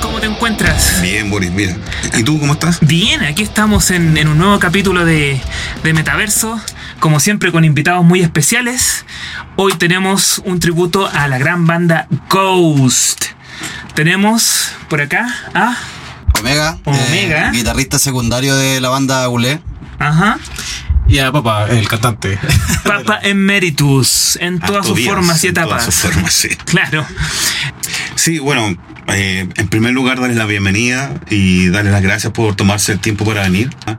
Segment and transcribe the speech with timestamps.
[0.00, 1.00] ¿cómo te encuentras?
[1.02, 1.76] Bien, Boris, mira.
[2.16, 2.78] ¿Y tú cómo estás?
[2.80, 5.40] Bien, aquí estamos en, en un nuevo capítulo de,
[5.82, 6.60] de Metaverso,
[7.00, 9.04] como siempre con invitados muy especiales.
[9.56, 13.26] Hoy tenemos un tributo a la gran banda Ghost.
[13.94, 15.76] Tenemos por acá a...
[16.38, 17.48] Omega, Omega.
[17.48, 19.60] eh, guitarrista secundario de la banda Gulé.
[19.98, 20.38] Ajá.
[21.08, 22.38] Y a Papa, el cantante.
[22.84, 25.84] Papa Emeritus, en todas sus días, formas y en todas etapas.
[25.84, 26.48] sus formas, sí.
[26.66, 27.06] Claro.
[28.16, 28.76] Sí, bueno,
[29.08, 33.24] eh, en primer lugar, darles la bienvenida y darles las gracias por tomarse el tiempo
[33.24, 33.70] para venir.
[33.86, 33.98] ¿ah?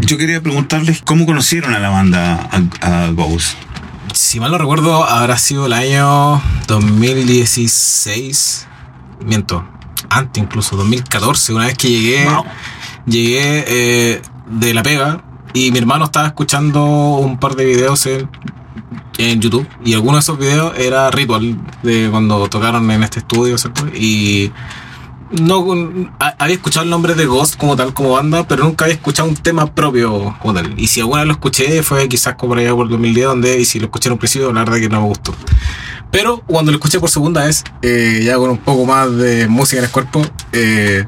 [0.00, 2.48] Yo quería preguntarles cómo conocieron a la banda,
[2.80, 3.56] a, a Ghost.
[4.14, 8.66] Si mal no recuerdo, habrá sido el año 2016.
[9.24, 9.64] Miento,
[10.10, 11.54] antes incluso, 2014.
[11.54, 12.44] Una vez que llegué, Wow.
[13.06, 15.22] llegué eh, de la pega
[15.54, 18.28] y mi hermano estaba escuchando un par de videos en,
[19.18, 19.66] en YouTube.
[19.84, 23.86] Y alguno de esos videos era Ritual, de cuando tocaron en este estudio, ¿cierto?
[23.94, 24.52] Y
[25.40, 25.66] no
[26.18, 29.36] había escuchado el nombre de Ghost como tal, como banda, pero nunca había escuchado un
[29.36, 30.74] tema propio como tal.
[30.78, 33.64] Y si alguna vez lo escuché fue quizás como por allá por 2010, donde, y
[33.64, 35.34] si lo escuché en un principio, la verdad que no me gustó.
[36.10, 39.78] Pero cuando lo escuché por segunda vez, eh, ya con un poco más de música
[39.78, 41.06] en el cuerpo, eh,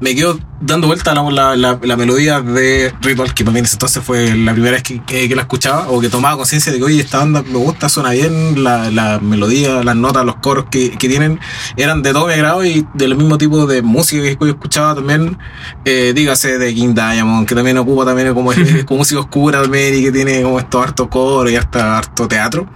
[0.00, 3.64] me quedo dando vuelta la, la, la, la melodía de Ritual, que para mí en
[3.64, 6.78] ese entonces fue la primera vez que, que- la escuchaba, o que tomaba conciencia de
[6.78, 10.90] que, oye, esta banda me gusta, suena bien, la, melodía, las notas, los coros que,
[10.90, 11.38] que tienen
[11.76, 15.38] eran de todo mi agrado y del mismo tipo de música que escuchaba también,
[15.84, 18.52] eh, dígase de King Diamond, que también ocupa también como,
[18.86, 22.66] como música oscura también y que tiene como esto harto coro y hasta harto teatro.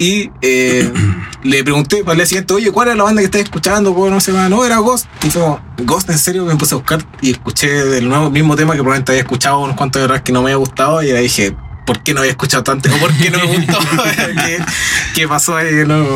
[0.00, 0.90] Y eh,
[1.44, 3.94] le pregunté para el día siguiente, oye, ¿cuál era la banda que estás escuchando?
[3.94, 4.48] ¿Cómo no llama?
[4.48, 5.06] No, era Ghost.
[5.22, 8.56] Y fue como, Ghost, en serio, me puse a buscar y escuché del nuevo mismo
[8.56, 11.10] tema que probablemente había escuchado unos cuantos de horas que no me había gustado y
[11.10, 12.88] ahí dije, ¿por qué no había escuchado tanto?
[12.94, 13.78] ¿O por qué no me gustó?
[14.46, 14.64] ¿Qué,
[15.14, 16.06] qué pasó ahí que no,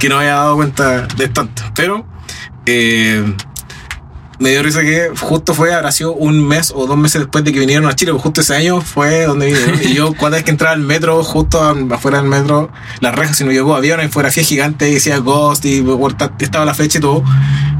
[0.00, 1.62] que no había dado cuenta de tanto?
[1.74, 2.06] Pero
[2.64, 3.34] eh,
[4.38, 7.52] me dio risa que justo fue, habrá sido un mes o dos meses después de
[7.52, 9.80] que vinieron a Chile, porque justo ese año fue donde vinieron.
[9.82, 12.70] Y yo, cuando vez que entraba al metro, justo afuera del metro,
[13.00, 15.84] las rejas, si no llegó, había una infografía gigante y decía Ghost y
[16.40, 17.24] estaba la fecha y todo.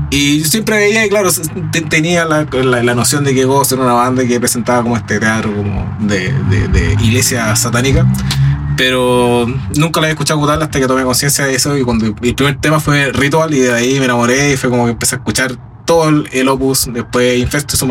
[0.08, 1.30] Y yo siempre veía, y claro,
[1.72, 4.96] te- tenía la, la, la noción de que Ghost era una banda que presentaba como
[4.96, 8.06] este teatro como de, de, de iglesia satánica.
[8.76, 9.46] Pero
[9.76, 11.76] nunca la había escuchado tal hasta que tomé conciencia de eso.
[11.76, 14.52] Y cuando el primer tema fue Ritual, y de ahí me enamoré.
[14.52, 15.56] Y fue como que empecé a escuchar
[15.86, 16.92] todo el, el opus.
[16.92, 17.82] Después Infestus,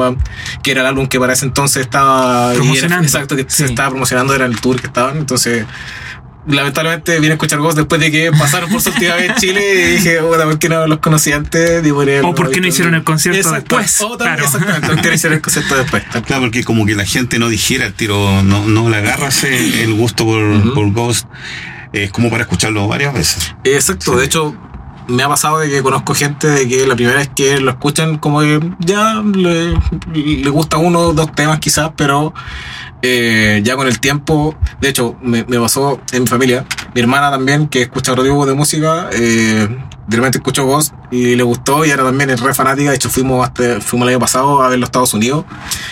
[0.62, 2.48] que era el álbum que para ese entonces estaba.
[2.48, 3.04] y era- Promocionando.
[3.06, 3.74] exacto, que se Sí.
[3.74, 5.18] estaba promocionando, era el tour que estaban.
[5.18, 5.66] Entonces
[6.48, 9.62] lamentablemente vine a escuchar Ghost después de que pasaron por su última vez en Chile
[9.74, 11.84] y dije, bueno, ¿por qué no los conocí antes?
[11.84, 14.44] Y por O por qué no hicieron el concierto después, O también, claro.
[14.46, 16.04] exactamente, ¿por qué no hicieron el concierto después?
[16.26, 19.94] Claro, porque como que la gente no dijera el tiro, no, no le agarras el,
[19.96, 20.74] gusto por, Ujú.
[20.76, 21.26] por Ghost.
[21.94, 23.56] Es como para escucharlo varias veces.
[23.64, 24.20] Exacto, Sí.
[24.20, 24.56] de hecho
[25.08, 28.18] me ha pasado de que conozco gente de que la primera vez que lo escuchan
[28.18, 29.74] como que ya le,
[30.14, 32.34] le gusta uno o dos temas quizás, pero
[33.02, 37.30] eh, ya con el tiempo, de hecho me, me pasó en mi familia, mi hermana
[37.30, 39.68] también que escucha otro de música, eh,
[40.08, 43.10] de repente escuchó Ghost y le gustó y ahora también es re fanática, de hecho
[43.10, 45.46] fuimos hasta, fuimos el año pasado a ver los Estados Unidos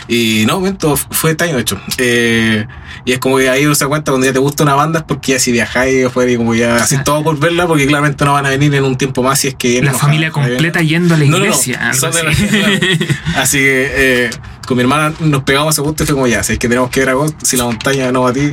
[0.07, 1.79] y no, momento, fue este año de hecho.
[1.97, 2.67] Eh,
[3.05, 5.05] y es como que ahí uno se cuenta cuando ya te gusta una banda es
[5.05, 8.33] porque ya si viajáis afuera y como ya así todo por verla, porque claramente no
[8.33, 11.17] van a venir en un tiempo más si es que La familia completa yendo a
[11.17, 11.79] la No, no, no, iglesia.
[11.79, 12.01] de así.
[12.01, 12.73] la- claro.
[13.37, 14.29] Así que eh,
[14.67, 16.89] con mi hermana nos pegamos ese gusto y fue como ya, si es que tenemos
[16.91, 18.51] que ver a Ghost, si la montaña no va a ti,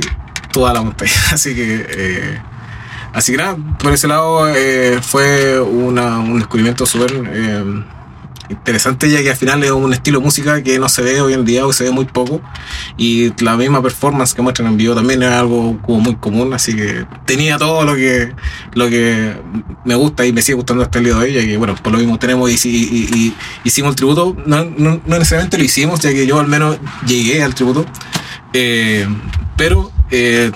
[0.51, 1.11] toda la montaña.
[1.31, 2.41] Así que eh,
[3.13, 7.63] así que nada, por ese lado eh, fue una, un descubrimiento súper eh,
[8.49, 11.31] interesante ya que al final es un estilo de música que no se ve hoy
[11.33, 12.41] en día o se ve muy poco.
[12.97, 16.75] Y la misma performance que muestran en vivo también es algo como muy común así
[16.75, 18.33] que tenía todo lo que
[18.73, 19.37] lo que
[19.85, 21.99] me gusta y me sigue gustando hasta el de hoy ya que bueno por lo
[21.99, 23.33] mismo tenemos y, y- y- y-
[23.63, 24.35] hicimos el tributo.
[24.45, 26.77] No, no, no necesariamente lo hicimos ya que yo al menos
[27.07, 27.85] llegué al tributo.
[28.53, 29.07] Eh,
[29.55, 30.51] pero eh,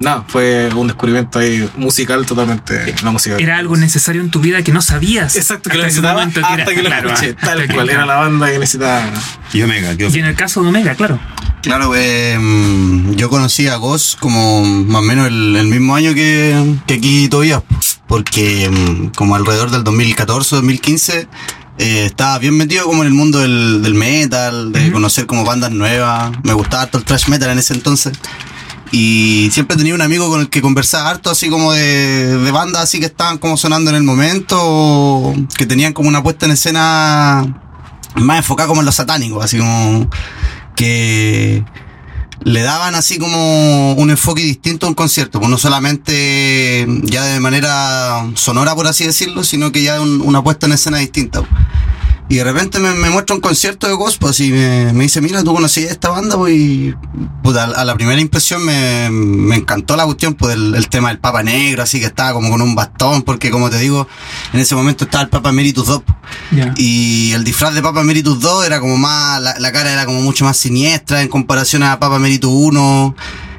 [0.00, 4.62] nada fue un descubrimiento ahí musical totalmente la música Era algo necesario en tu vida
[4.62, 5.36] que no sabías.
[5.36, 8.06] Exacto, que lo hasta necesitaba hasta era- que lo claro, escuché, hasta tal cual, era
[8.06, 9.04] la banda que necesitaba.
[9.52, 11.18] Y Omega, ¿qué Y en el caso de Omega, claro.
[11.62, 12.38] Claro, eh,
[13.16, 17.28] yo conocí a Ghost como más o menos el, el mismo año que, que aquí
[17.28, 17.62] todavía,
[18.06, 21.26] porque mm, como alrededor del 2014 2015
[21.78, 25.72] eh, estaba bien metido como en el mundo del, del metal, de conocer como bandas
[25.72, 28.12] nuevas, me gustaba harto el thrash metal en ese entonces.
[28.92, 32.82] Y siempre tenía un amigo con el que conversaba harto, así como de, de bandas
[32.84, 37.62] así que estaban como sonando en el momento, que tenían como una puesta en escena
[38.14, 40.08] más enfocada como en los satánicos, así como
[40.76, 41.64] que
[42.42, 47.40] le daban así como un enfoque distinto a un concierto, pues no solamente ya de
[47.40, 51.42] manera sonora, por así decirlo, sino que ya un- una puesta en escena distinta.
[52.26, 52.32] Pues.
[52.34, 55.42] Y de repente me, me muestra un concierto de gospel y me, me dice, mira,
[55.44, 56.94] tú conocías esta banda, pues, y
[57.56, 61.18] a, a la primera impresión me, me encantó la cuestión, pues el, el tema del
[61.18, 64.08] Papa Negro, así que estaba como con un bastón, porque como te digo,
[64.52, 66.02] en ese momento estaba el Papa Emeritus 2.
[66.50, 66.74] Ya.
[66.76, 70.20] Y el disfraz de Papa Emeritus 2 era como más, la, la cara era como
[70.20, 73.14] mucho más siniestra en comparación a Papa Emeritus 1.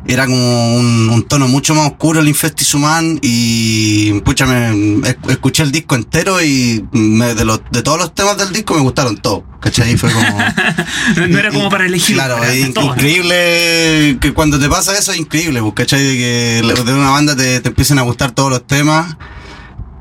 [0.07, 5.63] Era como un, un tono mucho más oscuro el Infestis Human y pucha, me, escuché
[5.63, 9.17] el disco entero y me- de, los, de todos los temas del disco me gustaron
[9.17, 9.97] todos, ¿cachai?
[9.97, 10.37] Fue como...
[11.27, 12.15] No era como para elegir.
[12.15, 16.01] Claro, es increíble que cuando te pasa eso es increíble, ¿cachai?
[16.03, 19.15] De que de una banda te, te empiecen a gustar todos los temas.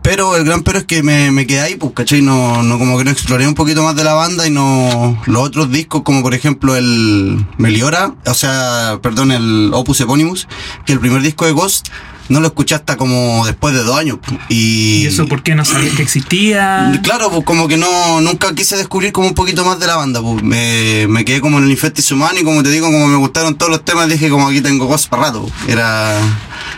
[0.07, 2.23] Pero el gran pero es que me, me quedé ahí, pues, ¿cachai?
[2.23, 5.21] No, no, como que no exploré un poquito más de la banda y no.
[5.27, 10.47] Los otros discos, como por ejemplo el Meliora, o sea, perdón, el Opus Eponymous,
[10.87, 11.89] que el primer disco de Ghost,
[12.29, 14.19] no lo escuché hasta como después de dos años.
[14.49, 16.99] Y, ¿Y eso por qué no sabías que existía?
[17.03, 20.21] Claro, pues como que no, nunca quise descubrir como un poquito más de la banda,
[20.21, 23.17] pues me, me quedé como en el Infestis Humano y como te digo, como me
[23.17, 25.49] gustaron todos los temas, dije como aquí tengo Ghost para rato.
[25.69, 26.21] Era,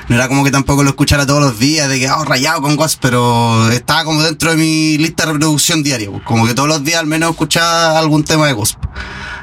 [0.09, 2.77] no era como que tampoco lo escuchara todos los días, de que, oh, rayado con
[2.77, 6.69] Ghost, pero estaba como dentro de mi lista de reproducción diaria, pues, como que todos
[6.69, 8.77] los días al menos escuchaba algún tema de Ghost.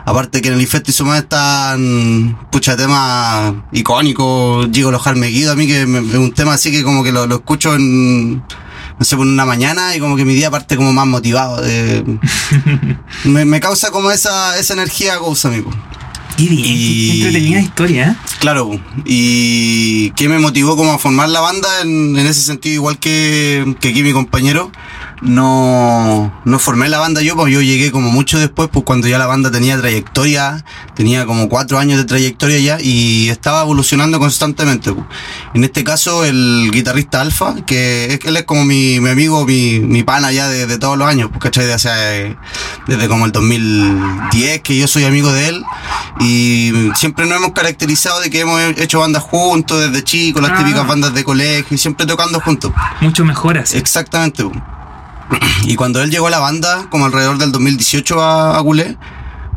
[0.05, 5.65] Aparte que en el Infestis Humano están, pucha, temas icónicos, Gigolo Harme Guido, a mí
[5.67, 9.15] que me- es un tema así que como que lo, lo escucho en, no sé,
[9.17, 11.59] por una mañana y como que mi día parte como más motivado.
[11.65, 12.03] eh.
[13.25, 15.71] me, me causa como esa, esa energía Ghost, amigo.
[16.37, 18.09] Qué bien, Y- qué entretenida historia.
[18.11, 18.15] ¿eh?
[18.39, 22.99] Claro, y que me motivó como a formar la banda en, en ese sentido, igual
[22.99, 24.71] que, que aquí mi compañero.
[25.21, 29.17] No, no formé la banda yo, pues yo llegué como mucho después, pues cuando ya
[29.17, 30.63] la banda tenía trayectoria,
[30.95, 34.91] tenía como cuatro años de trayectoria ya y estaba evolucionando constantemente.
[34.91, 35.05] pues.
[35.53, 39.79] En este caso, el guitarrista Alfa, que es, él es como mi, mi amigo, mi,
[39.79, 41.65] mi pana ya de, de todos los años, pues, ¿cachai?
[41.65, 42.35] De hace,
[42.87, 45.63] desde como el 2010 que yo soy amigo de él
[46.19, 50.57] y siempre nos hemos caracterizado de que hemos hecho bandas juntos desde chicos, las Ah.
[50.59, 52.71] típicas bandas de colegio y siempre tocando juntos.
[53.01, 53.77] Mucho mejor así.
[53.77, 54.43] Exactamente.
[54.43, 54.51] po.
[55.63, 58.97] Y cuando él llegó a la banda, como alrededor del 2018 a, a Culé,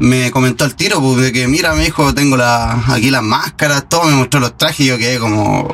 [0.01, 4.05] me comentó al tiro, pues, de que mira, me dijo, tengo aquí las máscaras, todo,
[4.05, 5.69] me mostró los trajes y yo quedé como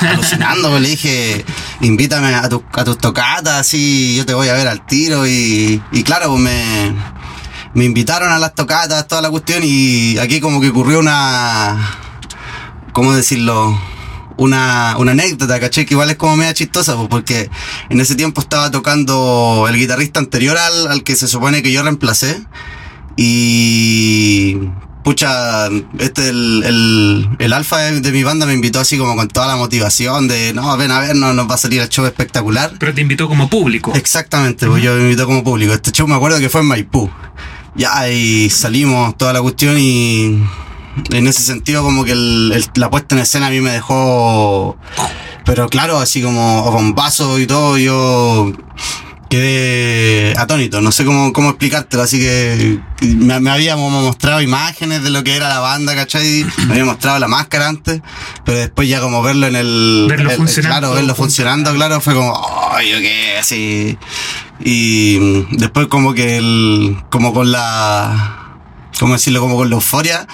[0.00, 1.44] alucinando, pues, le dije,
[1.80, 5.82] invítame a, tu- a tus tocatas, así yo te voy a ver al tiro y,
[5.92, 6.94] y claro, pues me,
[7.74, 11.76] me invitaron a las tocatas, toda la cuestión y aquí como que ocurrió una,
[12.92, 13.76] ¿cómo decirlo?
[14.36, 15.86] Una, una anécdota, ¿caché?
[15.86, 17.50] Que igual es como media chistosa, pues, porque
[17.88, 21.82] en ese tiempo estaba tocando el guitarrista anterior al, al que se supone que yo
[21.82, 22.42] reemplacé.
[23.16, 24.56] Y
[25.04, 29.28] pucha, este el, el, el alfa de, de mi banda me invitó así como con
[29.28, 32.06] toda la motivación de no, ven a ver, no, nos va a salir el show
[32.06, 32.72] espectacular.
[32.78, 33.92] Pero te invitó como público.
[33.94, 35.72] Exactamente, pues yo me invitó como público.
[35.74, 37.08] Este show me acuerdo que fue en Maipú.
[37.76, 40.42] Ya, y salimos toda la cuestión y
[41.10, 44.76] en ese sentido como que el- el- la puesta en escena a mí me dejó...
[45.44, 48.50] Pero claro, así como bombazo y todo, yo
[49.28, 55.10] quedé atónito, no sé cómo, cómo explicártelo, así que me, me habíamos mostrado imágenes de
[55.10, 56.46] lo que era la banda, ¿cachai?
[56.66, 58.00] Me había mostrado la máscara antes,
[58.44, 60.06] pero después ya como verlo en el...
[60.08, 60.78] Verlo el- funcionando.
[60.78, 62.32] Claro, verlo funcionando, claro, fue como,
[62.72, 63.98] ay, yo qué, así...
[64.64, 65.18] Y
[65.56, 68.43] después como que el, como con la,
[68.98, 69.40] ¿cómo decirlo?
[69.40, 70.26] Como con la euforia,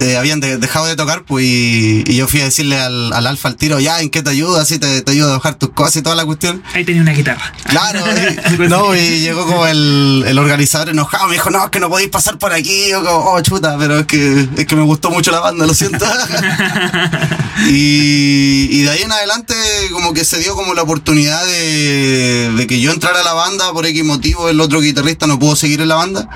[0.00, 3.26] eh, habían de- dejado de tocar, pues, y, y yo fui a decirle al, al
[3.26, 4.56] alfa al tiro, ya, ¿en qué te ayudo?
[4.58, 6.62] Así te, te ayudo a dejar tus cosas y toda la cuestión.
[6.74, 7.52] Ahí tenía una guitarra.
[7.64, 8.56] Claro, y, así.
[8.68, 12.10] no, y llegó como el, el organizador enojado, me dijo, no, es que no podéis
[12.10, 15.30] pasar por aquí, yo como, oh, chuta, pero es que, es que me gustó mucho
[15.30, 16.04] la banda, lo siento.
[17.68, 19.54] y, y de ahí en adelante
[19.92, 23.72] como que se dio como la oportunidad de, de que yo entrara a la banda,
[23.72, 26.28] por X motivo el otro guitarrista no pudo seguir en la banda.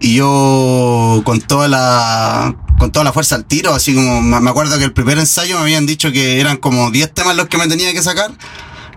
[0.00, 4.78] Y yo con toda la con toda la fuerza al tiro, así como me acuerdo
[4.78, 7.68] que el primer ensayo me habían dicho que eran como 10 temas los que me
[7.68, 8.32] tenía que sacar.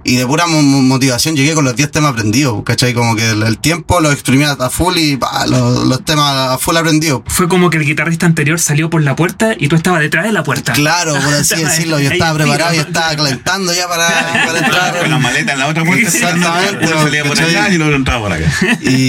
[0.04, 2.94] Y de pura mo- mo- motivación llegué con los 10 temas aprendidos, ¿cachai?
[2.94, 6.58] Como que el, el tiempo lo exprimía a full y pa, los, los temas a
[6.58, 7.22] full aprendidos.
[7.28, 10.32] Fue como que el guitarrista anterior salió por la puerta y tú estabas detrás de
[10.32, 10.74] la puerta.
[10.74, 14.08] Claro, por así decirlo, yo estaba preparado, yo estaba calentando ya para,
[14.46, 15.00] para entrar.
[15.00, 16.08] Con la maleta en la otra puerta.
[16.08, 18.46] Exactamente, Uno salía por allá y otro entraba por acá.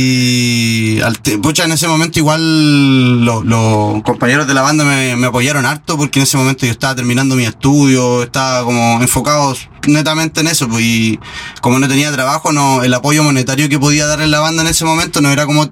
[0.02, 5.26] Y al pucha, en ese momento igual lo- los compañeros de la banda me, me
[5.28, 9.54] apoyaron harto porque en ese momento yo estaba terminando mi estudio, estaba como enfocado
[9.86, 11.20] netamente en eso, pues y
[11.60, 14.68] como no tenía trabajo, no, el apoyo monetario que podía dar en la banda en
[14.68, 15.70] ese momento no era como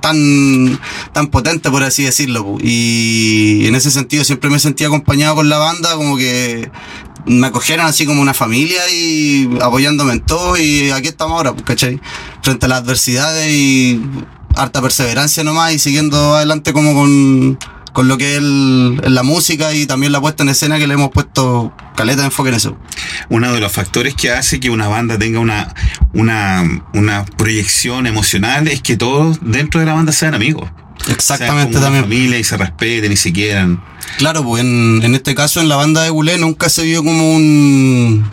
[0.00, 0.80] tan,
[1.12, 2.44] tan potente, por así decirlo.
[2.44, 2.58] pu.
[2.62, 6.70] Y en ese sentido siempre me sentí acompañado por la banda, como que
[7.26, 11.64] me acogieron así como una familia y apoyándome en todo y aquí estamos ahora, pues,
[11.64, 12.00] ¿cachai?
[12.42, 14.00] Frente a las adversidades y
[14.54, 17.58] harta perseverancia nomás y siguiendo adelante como con,
[17.98, 20.94] con lo que es el- la música y también la puesta en escena que le
[20.94, 22.78] hemos puesto caleta de enfoque en eso.
[23.28, 25.74] Uno de los factores que hace que una banda tenga una,
[26.14, 26.62] una,
[26.94, 30.70] una proyección emocional es que todos dentro de la banda sean amigos.
[31.08, 32.04] Exactamente Sean también.
[32.04, 33.82] familia y se respeten y se quieran.
[34.18, 37.34] Claro, pues en, en este caso en la banda de Gulé nunca se vio como
[37.34, 38.30] un,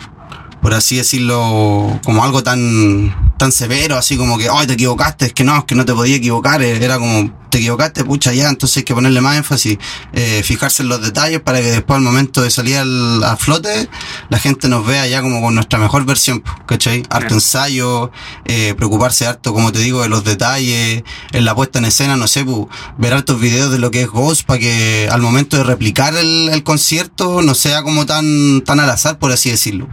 [0.62, 5.32] por así decirlo, como algo tan, tan severo, así como que, ay, te equivocaste, es
[5.32, 8.48] que no, es que no te podía equivocar, eh, era como, te equivocaste, pucha, ya,
[8.48, 9.78] entonces hay que ponerle más énfasis,
[10.12, 13.88] eh, fijarse en los detalles para que después al momento de salir al, a flote,
[14.28, 17.02] la gente nos vea ya como con nuestra mejor versión, ¿cachai?
[17.10, 18.10] Harto ensayo,
[18.44, 21.02] eh, preocuparse harto, como te digo, de los detalles,
[21.32, 24.08] en la puesta en escena, no sé, pu, ver hartos videos de lo que es
[24.08, 28.80] Ghost para que al momento de replicar el, el concierto no sea como tan, tan
[28.80, 29.88] al azar, por así decirlo.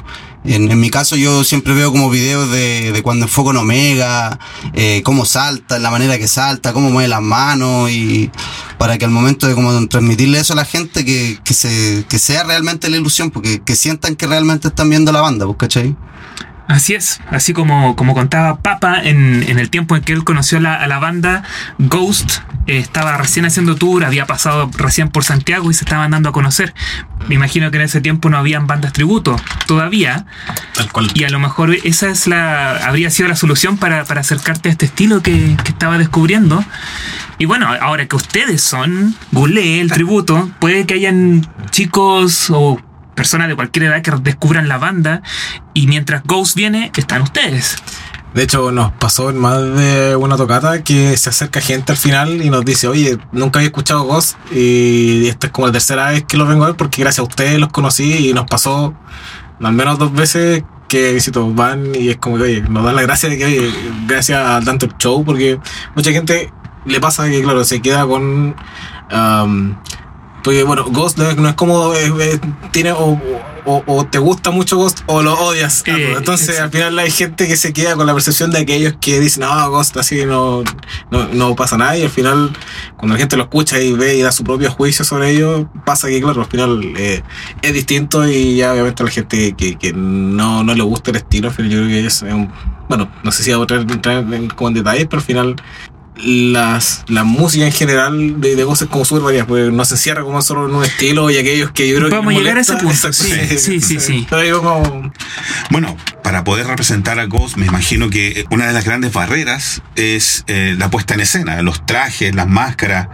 [0.45, 4.37] En, en mi caso yo siempre veo como videos de, de cuando enfoco en Omega,
[4.73, 8.29] eh, cómo salta, la manera que salta, cómo mueve las manos y
[8.77, 12.19] para que al momento de como transmitirle eso a la gente que, que, se, que
[12.19, 15.95] sea realmente la ilusión, porque que sientan que realmente están viendo la banda, pues, ¿cachai?
[16.67, 20.59] Así es, así como, como contaba Papa en, en el tiempo en que él conoció
[20.61, 21.43] la- a la banda,
[21.77, 26.29] Ghost eh, estaba recién haciendo tour, había pasado recién por Santiago y se estaban dando
[26.29, 26.73] a conocer.
[27.27, 29.35] Me imagino que en ese tiempo no habían bandas tributo
[29.67, 30.25] todavía
[30.75, 31.11] Tal cual.
[31.13, 34.71] y a lo mejor esa es la habría sido la solución para, para acercarte a
[34.71, 36.63] este estilo que, que estaba descubriendo.
[37.39, 42.79] Y bueno, ahora que ustedes son Gulé, el tributo, puede que hayan chicos o
[43.13, 45.21] personas de cualquier edad que descubran la banda
[45.73, 47.77] y mientras Ghost viene, están ustedes.
[48.33, 52.43] De hecho, nos pasó en más de una tocata que se acerca gente al final
[52.43, 56.23] y nos dice, oye, nunca había escuchado Ghost y esta es como la tercera vez
[56.23, 58.95] que los vengo a ver porque gracias a ustedes los conocí y nos pasó
[59.61, 63.03] al menos dos veces que visitos van y es como que, oye, nos dan la
[63.03, 63.71] gracia de que, oye,
[64.07, 65.59] gracias al tanto show porque
[65.95, 66.51] mucha gente
[66.85, 68.55] le pasa que, claro, se queda con...
[69.11, 69.77] am,
[70.43, 72.39] porque bueno, Ghost no es, no es como eh, eh,
[72.71, 73.19] tiene o,
[73.65, 75.83] o- o te gusta mucho Ghost o lo odias.
[75.87, 79.19] Eh, Entonces al final hay gente que se queda con la percepción de aquellos que
[79.19, 80.63] dicen, no, Ghost así no,
[81.11, 81.97] no, no pasa nada.
[81.97, 82.51] Y al final,
[82.97, 86.07] cuando la gente lo escucha y ve y da su propio juicio sobre ello, pasa
[86.09, 87.23] que claro, al final eh,
[87.61, 91.17] es distinto y ya obviamente a la gente que, que no, no le gusta el
[91.17, 92.51] estilo, al final yo creo que es un,
[92.89, 95.55] bueno, no sé si voy a entrar en, como en detalles, pero al final
[96.15, 100.23] las, la música en general de, de es como súper variada, porque no se encierra
[100.23, 102.61] como solo en un estilo y aquellos que yo creo que Podemos les llegar a
[102.61, 105.11] ese punto, sí, sí, sí, como,
[105.71, 110.43] Bueno, para poder representar a Ghost, me imagino que una de las grandes barreras es
[110.47, 113.07] eh, la puesta en escena, los trajes, las máscaras.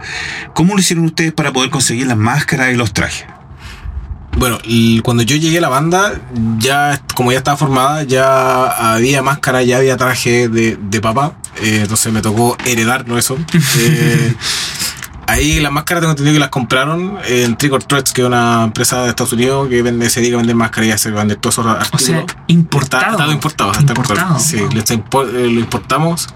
[0.54, 3.26] ¿Cómo lo hicieron ustedes para poder conseguir las máscaras y los trajes?
[4.36, 6.12] Bueno, y cuando yo llegué a la banda,
[6.58, 11.34] ya como ya estaba formada, ya había máscara, ya había traje de, de papá.
[11.62, 13.36] eh, entonces me tocó heredarlo eso.
[13.78, 14.34] Eh,
[15.26, 18.64] ahí las máscaras tengo entendido que las compraron en Trick or Treats, que es una
[18.64, 21.54] empresa de Estados Unidos que vende, se dedica a vender máscaras y hace vender todos
[21.54, 22.02] esos O artículos.
[22.02, 23.02] sea, importado.
[23.12, 23.72] Está, está importado.
[23.72, 24.38] está Importado.
[24.40, 26.28] Sí, lo, está impo- eh, lo importamos.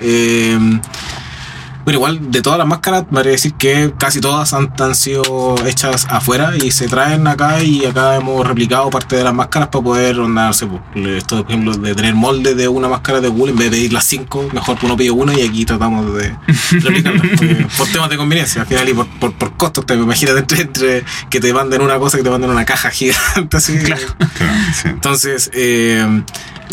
[1.84, 5.54] Bueno, igual de todas las máscaras, me parece decir que casi todas han, han sido
[5.66, 9.84] hechas afuera y se traen acá y acá hemos replicado parte de las máscaras para
[9.84, 13.28] poder, onda, no sé, pues, esto por ejemplo de tener molde de una máscara de
[13.28, 16.34] Google, en vez de pedir las cinco, mejor uno pide una y aquí tratamos de
[16.70, 19.84] replicarlas porque- por temas de conveniencia al final y por, por, por costos.
[19.84, 23.56] Te imagínate entre, entre que te manden una cosa que te manden una caja gigante
[23.56, 23.76] así.
[23.78, 24.02] Claro.
[24.38, 24.88] Claro, sí.
[24.88, 26.22] Entonces, eh,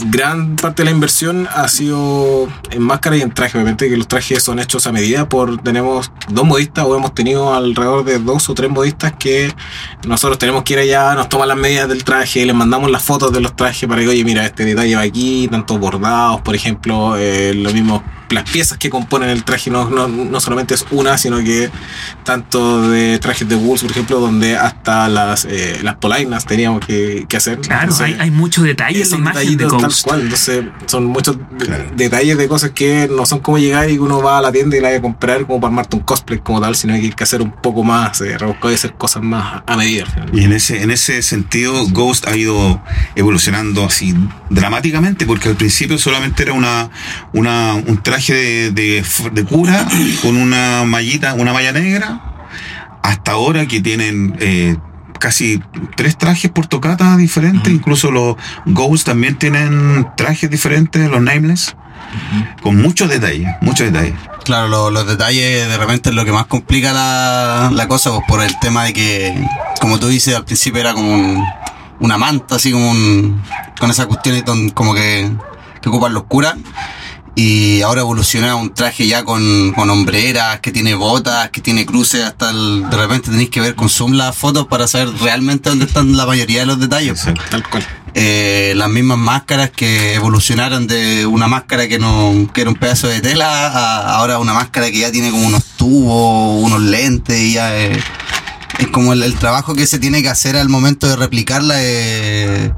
[0.06, 3.58] gran parte de la inversión ha sido en máscara y en traje.
[3.58, 7.54] Obviamente que los trajes son hechos a medida por tenemos dos modistas o hemos tenido
[7.54, 9.54] alrededor de dos o tres modistas que
[10.08, 13.32] nosotros tenemos que ir allá, nos toman las medidas del traje, les mandamos las fotos
[13.32, 17.16] de los trajes para que, oye, mira, este detalle va aquí, tantos bordados, por ejemplo,
[17.18, 21.18] eh, lo mismo, las piezas que componen el traje no, no, no solamente es una,
[21.18, 21.70] sino que
[22.24, 27.26] tanto de trajes de Bulls, por ejemplo, donde hasta las, eh, las polainas teníamos que,
[27.28, 27.60] que hacer.
[27.60, 30.04] Claro, Entonces, hay, hay mucho detalle en la imagen de detallitos tal Ghost.
[30.06, 31.86] cual, entonces son muchos Claro.
[31.96, 34.78] detalles de cosas que no son como llegar y que uno va a la tienda
[34.78, 37.12] y la va a comprar como para armarte un cosplay como tal, sino que hay
[37.12, 40.06] que hacer un poco más, eh, rebuscar y hacer cosas más a medida.
[40.34, 42.82] Y en ese, en ese sentido, Ghost ha ido
[43.16, 44.16] evolucionando así
[44.50, 46.90] dramáticamente, porque al principio solamente era una,
[47.34, 49.86] una un traje de, de, de cura
[50.22, 52.22] con una mallita, una malla negra,
[53.04, 54.78] hasta ahora que tienen eh,
[55.20, 55.62] casi
[55.96, 58.36] tres trajes por tocata diferentes, incluso los
[58.66, 61.76] Ghost también tienen trajes diferentes, los Nameless.
[62.62, 64.16] con muchos detalles, muchos detalles.
[64.44, 68.24] Claro, lo- los detalles de repente es lo que más complica la, la cosa, pues
[68.28, 69.46] por el tema de que,
[69.80, 71.44] como tú dices, al principio era como un-
[72.00, 73.42] una manta, así como un,
[73.80, 75.30] con esas cuestiones como que,
[75.82, 76.56] que ocupan los curas.
[77.34, 82.24] Y ahora evoluciona un traje ya con, con hombreras, que tiene botas, que tiene cruces,
[82.26, 85.86] hasta el- de repente tenéis que ver con zoom las fotos para saber realmente dónde
[85.86, 87.12] están la mayoría de los detalles.
[87.20, 87.42] Exacto.
[87.50, 87.88] Tal cual.
[88.14, 93.08] Eh, las mismas máscaras que evolucionaron de una máscara que no que era un pedazo
[93.08, 97.54] de tela a ahora una máscara que ya tiene como unos tubos, unos lentes y
[97.54, 97.98] ya es,
[98.80, 102.72] es como el, el trabajo que se tiene que hacer al momento de replicarla es,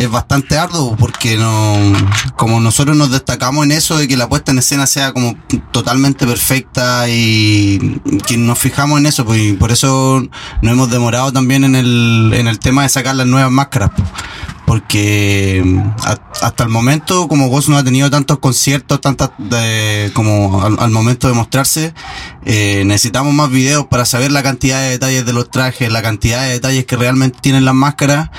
[0.00, 1.76] es bastante arduo porque no
[2.36, 5.36] como nosotros nos destacamos en eso de que la puesta en escena sea como
[5.72, 10.22] totalmente perfecta y que nos fijamos en eso pues y por eso
[10.62, 13.90] nos hemos demorado también en el, en el tema de sacar las nuevas máscaras
[14.66, 15.64] porque
[16.42, 20.90] hasta el momento como Ghost no ha tenido tantos conciertos tantas de- como al, al
[20.90, 21.92] momento de mostrarse
[22.44, 26.42] eh, necesitamos más videos para saber la cantidad de detalles de los trajes la cantidad
[26.42, 28.30] de detalles que realmente tienen las máscaras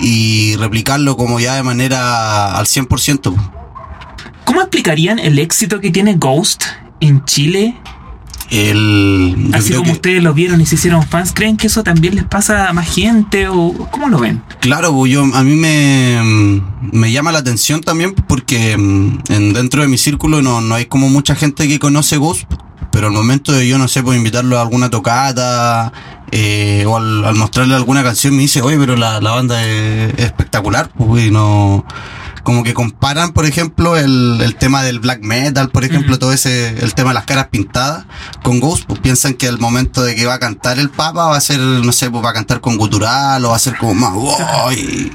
[0.00, 3.34] y replicarlo como ya de manera al 100%
[4.44, 6.64] ¿Cómo explicarían el éxito que tiene Ghost
[7.00, 7.76] en Chile?
[8.50, 12.14] el Así como que- ustedes lo vieron y se hicieron fans, ¿creen que eso también
[12.14, 14.42] les pasa a más gente o cómo lo ven?
[14.60, 16.62] Claro, pues, yo, a mí me,
[16.92, 20.86] me llama la atención también porque mm, en, dentro de mi círculo no, no hay
[20.86, 22.44] como mucha gente que conoce Ghost,
[22.98, 25.92] pero al momento de yo, no sé, pues invitarlo a alguna tocata
[26.32, 30.14] eh, o al, al mostrarle alguna canción me dice, oye, pero la, la banda es,
[30.14, 31.84] es espectacular, pues, y no...
[32.42, 36.70] Como que comparan, por ejemplo, el, el tema del black metal, por ejemplo, todo ese,
[36.82, 38.06] el tema de las caras pintadas
[38.42, 41.36] con Ghost, pues piensan que al momento de que va a cantar el Papa va
[41.36, 43.94] a ser, no sé, pues va a cantar con gutural o va a ser como
[43.94, 45.12] más, wow, y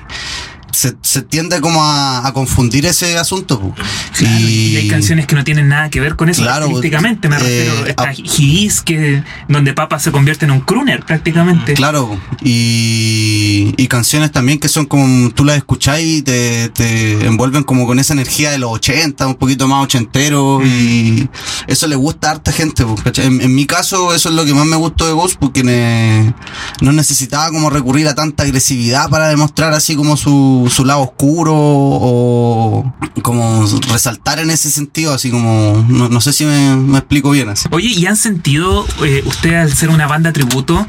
[0.74, 3.74] se, se tiende como a, a confundir ese asunto.
[4.18, 4.76] Claro, y...
[4.76, 8.02] hay canciones que no tienen nada que ver con eso Claro, artísticamente, me eh, refiero.
[8.02, 11.74] A- His, que donde Papa se convierte en un crooner prácticamente.
[11.76, 17.64] Claro, y, y canciones también que son como tú las escuchás y te, te envuelven
[17.64, 21.28] como con esa energía de los 80, un poquito más ochentero, y
[21.68, 22.84] eso le gusta a harta gente.
[23.18, 26.34] En, en mi caso, eso es lo que más me gustó de Ghost, porque ne-
[26.82, 31.54] no necesitaba como recurrir a tanta agresividad para demostrar así como su, su lado oscuro
[31.56, 37.50] o como resaltar en ese sentido, así como, no, no sé si me, explico bien
[37.50, 37.68] así.
[37.72, 40.86] Oye, ¿y han sentido eh, ustedes al ser una banda tributo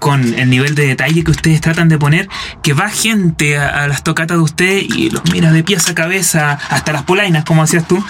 [0.00, 2.28] con el nivel de detalle que ustedes tratan de poner,
[2.62, 6.58] que va gente a, las tocatas de ustedes y los mira de pies a cabeza,
[6.70, 8.02] hasta las polainas, como decías tú,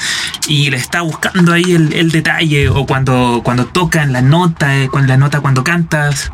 [0.47, 4.89] y le está buscando ahí el, el detalle, o cuando, cuando tocan la nota, eh,
[4.89, 6.33] con la nota cuando cantas?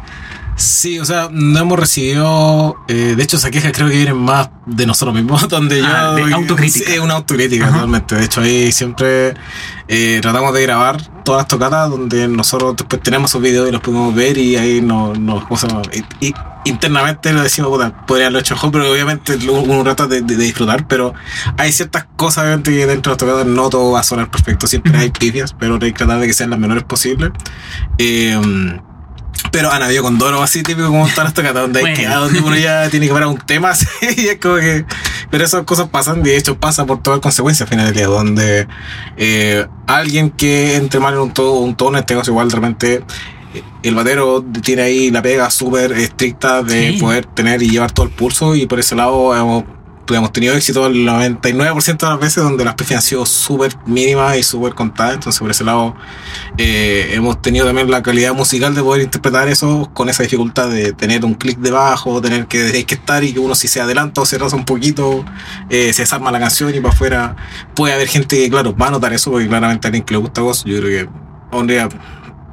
[0.57, 2.77] Sí, o sea, no hemos recibido.
[2.89, 6.27] eh, de hecho, esa queja creo que vienen más de nosotros mismos, donde Ah, yo.
[6.27, 6.91] de autocrítica.
[6.95, 8.15] Es una autocrítica, totalmente.
[8.15, 9.35] De hecho, ahí siempre
[9.89, 13.81] eh, tratamos de grabar todas las tocatas, donde nosotros después tenemos esos videos y los
[13.83, 15.19] podemos ver, y ahí nos.
[15.19, 15.45] nos.
[16.21, 20.23] Y- y internamente lo decimos, puta, podría haberlo hecho mejor, pero obviamente uno trata de,
[20.23, 21.13] de- de disfrutar, pero
[21.59, 24.67] hay ciertas cosas, obviamente, que dentro de las tocatas no todo va a sonar perfecto.
[24.67, 27.31] Siempre hay pifias, pero hay que tratar de que sean las menores posibles.
[27.99, 28.41] Eh,
[29.51, 32.57] pero han habido condoros así típico como todas las tocatas donde, hay que, donde uno
[32.57, 34.85] ya tiene que parar un tema así, y es como que
[35.31, 37.95] pero esas cosas pasan y de hecho pasa por todas las consecuencias al final del
[37.95, 38.67] día donde
[39.17, 42.55] eh, alguien que entre mal en un tono, un tono en este caso igual de
[42.55, 43.05] repente
[43.55, 46.99] eh, el batero tiene ahí la pega súper estricta de Sí.
[47.01, 49.76] poder tener y llevar todo el pulso y por ese lado hemos, pues,
[50.15, 54.37] hemos tenido éxito el 99% de las veces donde las pifias han sido súper mínimas
[54.37, 55.15] y súper contadas.
[55.15, 55.95] Entonces por ese lado
[56.59, 60.93] eh, hemos tenido también la calidad musical de poder interpretar eso con esa dificultad de
[60.93, 64.21] tener un clic debajo, tener que, hay que estar y que uno si se adelanta
[64.21, 65.25] o se roza un poquito,
[65.71, 67.37] eh, se desarma la canción y para afuera
[67.75, 70.19] puede haber gente que, claro, va a notar eso porque claramente a alguien que le
[70.19, 71.89] gusta Ghost, yo creo que hombre,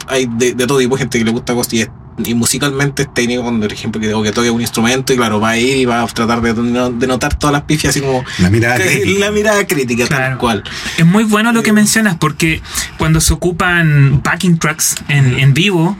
[0.07, 1.89] hay de, de todo tipo de gente que le gusta Ghost y, es-
[2.23, 5.49] y musicalmente es técnico, por ejemplo, que, o que toque un instrumento y claro, va
[5.51, 8.51] a ir y va a tratar de, de notar todas las pifias así como La
[8.51, 9.19] mirada que- crítica.
[9.19, 10.63] la mirada crítica tal cual.
[10.97, 12.61] Es muy bueno lo que mencionas porque
[12.99, 15.97] cuando se ocupan backing tracks en, en vivo,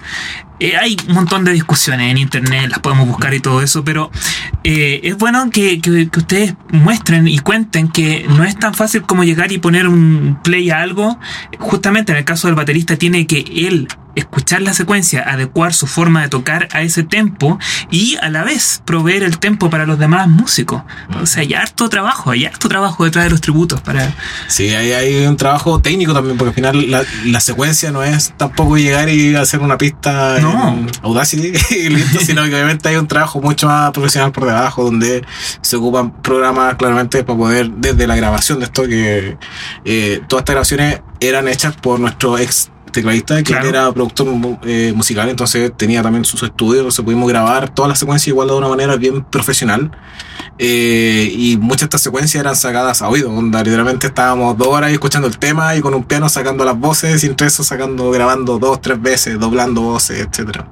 [0.59, 4.11] eh, hay un montón de discusiones en internet, las podemos buscar y todo eso, pero
[4.63, 9.01] eh, es bueno que, que- que ustedes muestren y cuenten que no es tan fácil
[9.03, 11.19] como llegar y poner un play a algo.
[11.59, 16.21] Justamente en el caso del baterista tiene que él escuchar la secuencia, adecuar su forma
[16.21, 17.59] de tocar a ese tempo
[17.91, 20.83] y a la vez proveer el tempo para los demás músicos.
[21.21, 24.13] O sea, hay harto trabajo, hay harto trabajo detrás de los tributos para...
[24.47, 28.33] Sí, hay, hay un trabajo técnico también, porque al final la, la secuencia no es
[28.37, 30.69] tampoco llegar y hacer una pista No.
[30.69, 34.83] en Audacity y listo, sino que obviamente hay un trabajo mucho más profesional por debajo,
[34.83, 35.25] donde
[35.61, 39.37] se ocupan programas claramente para poder, desde la grabación de esto, que
[39.85, 43.63] eh, todas estas grabaciones eran hechas por nuestro ex tecladista, que Claro.
[43.67, 44.27] él era productor
[44.63, 48.53] eh, musical, entonces tenía también sus estudios, entonces pudimos grabar todas las secuencias igual de
[48.53, 49.91] una manera bien profesional.
[50.59, 54.91] Eh, y muchas de estas secuencias eran sacadas a oído, onda, literalmente estábamos dos horas
[54.91, 58.59] escuchando el tema y con un piano sacando las voces y entre eso sacando, grabando
[58.59, 60.67] dos, tres veces, doblando voces, etcétera.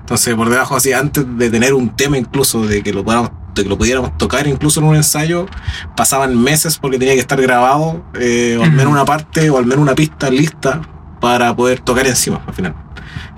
[0.00, 3.64] Entonces por debajo así, antes de tener un tema incluso, de que lo podamos de
[3.64, 5.46] que lo pudiéramos tocar incluso en un ensayo,
[5.96, 9.66] pasaban meses porque tenía que estar grabado, eh, o al menos una parte, o al
[9.66, 10.80] menos una pista lista
[11.20, 12.74] para poder tocar encima al final.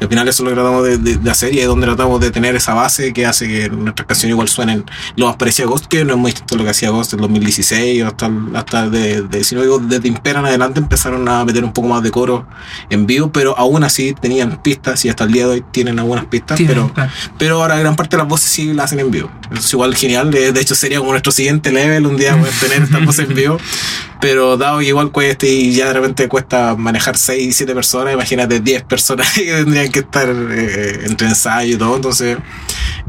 [0.00, 1.86] Y al final eso es lo que tratamos de, de- de hacer y es donde
[1.86, 4.84] tratamos de tener esa base que hace que nuestras canciones igual suenen
[5.16, 7.12] lo más parecido a Ghost, que no es muy distinto a lo que hacía Ghost
[7.12, 11.28] en 2016 o hasta, hasta de, de- si no digo, desde Impera en adelante empezaron
[11.28, 12.46] a meter un poco más de coro
[12.90, 16.24] en vivo, pero aún así tenían pistas y hasta el día de hoy tienen algunas
[16.26, 17.10] pistas, Sí, pero claro.
[17.38, 19.30] pero ahora gran parte de las voces sí las hacen en vivo.
[19.52, 20.30] Eso es igual genial.
[20.30, 23.34] De de hecho, sería como nuestro siguiente level un día poder tener estas voces en
[23.36, 23.58] vivo.
[24.22, 28.60] Pero dado que igual cuesta y ya de repente cuesta manejar 6, 7 personas, imagínate
[28.60, 31.96] 10 personas que tendrían que estar eh, entre ensayo y todo.
[31.96, 32.38] Entonces,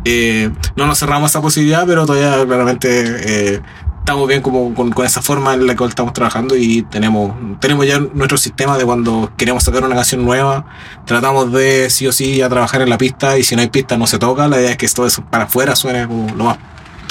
[0.05, 3.61] eh, no nos cerramos esa posibilidad, pero todavía claramente eh,
[3.99, 7.99] estamos bien como con, esa forma en la cual estamos trabajando y tenemos, tenemos ya
[7.99, 10.65] nuestro sistema de cuando queremos sacar una canción nueva,
[11.05, 13.97] tratamos de sí o sí ya trabajar en la pista y si no hay pista
[13.97, 16.57] no se toca, la idea es que todo eso para afuera suene como lo más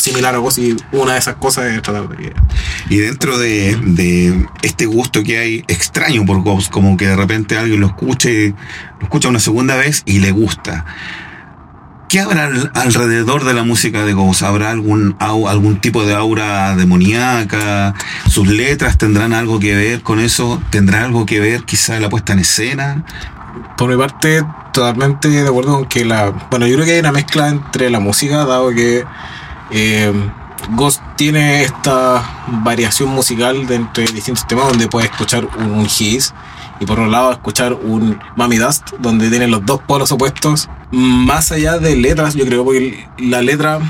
[0.03, 2.33] similar a vos y una de esas cosas es tratar de
[2.91, 7.57] Y dentro de, de este gusto que hay extraño por Ghost, como que de repente
[7.57, 8.49] alguien lo escuche,
[8.99, 10.85] lo escucha una segunda vez y le gusta.
[12.09, 14.43] ¿Qué habrá al- alrededor de la música de Ghost?
[14.43, 17.95] ¿Habrá algún, au- algún tipo de aura demoníaca?
[18.29, 20.61] ¿Sus letras tendrán algo que ver con eso?
[20.71, 23.05] ¿Tendrá algo que ver quizá la puesta en escena?
[23.79, 26.31] Por mi parte, totalmente de acuerdo con que la.
[26.51, 29.05] Bueno, yo creo que hay una mezcla entre la música, dado que
[29.73, 30.13] eh,
[30.77, 32.23] Ghost tiene esta
[32.63, 36.33] variación musical de entre distintos temas, donde puedes escuchar un, un His
[36.81, 40.69] y por otro lado escuchar un Mami Dust, donde tiene los dos polos opuestos.
[40.93, 43.81] Más allá de letras, yo creo, porque la letra.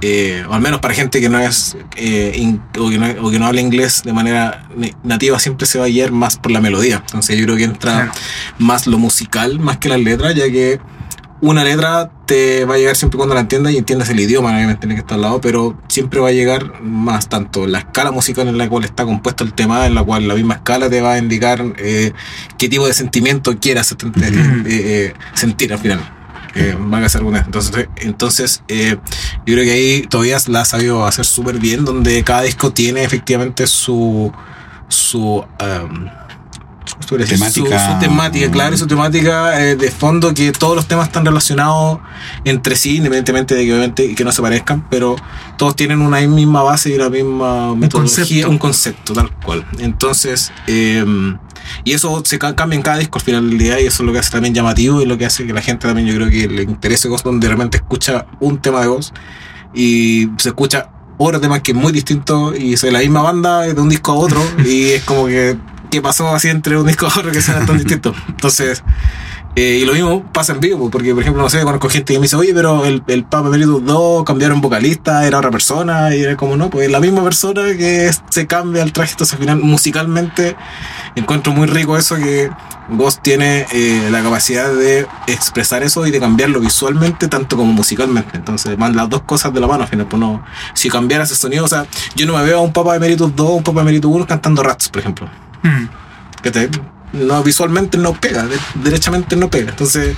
[0.00, 3.30] eh, o al menos para gente que no es eh, in- o, que no, o
[3.30, 4.66] que no habla inglés de manera
[5.04, 7.92] nativa siempre se va a guiar más por la melodía entonces yo creo que entra
[7.92, 8.12] Claro.
[8.58, 10.80] más lo musical más que las letras, ya que
[11.44, 14.80] una letra te va a llegar siempre cuando la entiendas y entiendas el idioma, obviamente
[14.80, 18.48] tiene que estar al lado, pero siempre va a llegar más tanto la escala musical
[18.48, 21.12] en la cual está compuesto el tema, en la cual la misma escala te va
[21.12, 22.12] a indicar eh,
[22.56, 26.00] qué tipo de sentimiento quieras eh, eh, eh, sentir al final.
[26.54, 28.96] Eh, van a hacer alguna entonces entonces eh,
[29.44, 33.02] yo creo que ahí todavía la ha sabido hacer súper bien donde cada disco tiene
[33.02, 34.32] efectivamente su
[34.86, 36.08] su um,
[37.26, 37.86] Temática.
[37.88, 41.24] su, su temática, claro, y su temática eh, de fondo, que todos los temas están
[41.24, 41.98] relacionados
[42.44, 45.16] entre sí, independientemente de que obviamente que no se parezcan, pero
[45.56, 48.50] todos tienen una misma base y una misma metodología, concepto.
[48.50, 49.66] un concepto tal cual.
[49.78, 51.04] Entonces, eh,
[51.84, 54.06] y eso se ca- cambia en cada disco al final del día, y eso es
[54.06, 56.28] lo que hace también llamativo y lo que hace que la gente también, yo creo
[56.28, 59.14] que le interese Ghost, donde de repente escucha un tema de Ghost
[59.74, 63.60] y se escucha otro tema que es muy distinto y es de la misma banda
[63.62, 65.56] de un disco a otro y es como que
[65.94, 68.16] ¿qué pasó así entre un disco otro que sean tan distintos?
[68.28, 68.82] Entonces,
[69.54, 72.18] eh, y lo mismo pasa en vivo, porque por ejemplo, no sé, conozco gente que
[72.18, 76.22] me dice, oye, pero el, el Papa Emeritus 2 cambiaron vocalista, era otra persona, y
[76.22, 79.40] era como, no, pues es la misma persona que se cambia el traje, entonces al
[79.40, 80.56] final musicalmente
[81.14, 82.50] encuentro muy rico eso que
[82.88, 88.36] Ghost tiene eh, la capacidad de expresar eso y de cambiarlo visualmente tanto como musicalmente.
[88.36, 90.06] Entonces van las dos cosas de la mano al final.
[90.06, 92.96] Pues no, si cambiara ese sonido, o sea, yo no me veo a un Papa
[92.96, 95.28] Emeritus 2 o un Papa Emeritus 1 cantando Rats, por ejemplo.
[95.64, 95.88] Mm.
[96.42, 96.70] Que te-
[97.14, 99.70] no, visualmente no pega, de- derechamente no pega.
[99.70, 100.16] Entonces,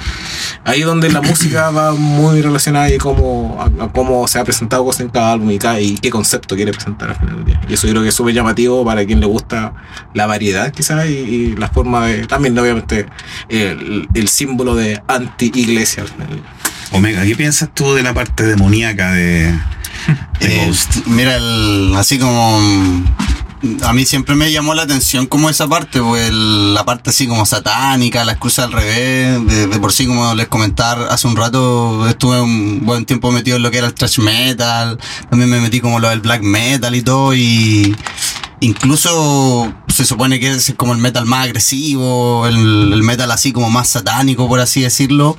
[0.64, 4.82] ahí donde la música va muy relacionada y cómo, a, a cómo se ha presentado
[4.84, 7.60] cosas en cada álbum y, cada- y qué concepto quiere presentar al final del día.
[7.68, 9.74] Y eso yo creo que es súper llamativo para quien le gusta
[10.14, 12.26] la variedad, quizás, y, y la forma de.
[12.26, 13.06] También, obviamente,
[13.50, 16.46] el, el símbolo de anti-iglesia al final del día.
[16.92, 19.52] Omega, ¿qué piensas tú de la parte demoníaca de,
[20.40, 21.06] de Eh, Ghost?
[21.06, 23.04] mira, el- así como mm,
[23.82, 27.46] a mí siempre me llamó la atención como esa parte, pues la parte así como
[27.46, 32.08] satánica, la excusa al revés, de, de por sí como les comentaba hace un rato,
[32.08, 34.98] estuve un buen tiempo metido en lo que era el thrash metal,
[35.30, 37.96] también me metí como lo del black metal y todo y
[38.60, 43.70] incluso se supone que es como el metal más agresivo, el, el metal así como
[43.70, 45.36] más satánico, por así decirlo.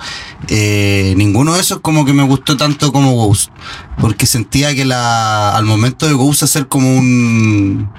[0.47, 3.51] Eh, ninguno de esos como que me gustó tanto como Ghost.
[3.99, 7.89] Porque sentía que la, al momento de Ghost hacer como un,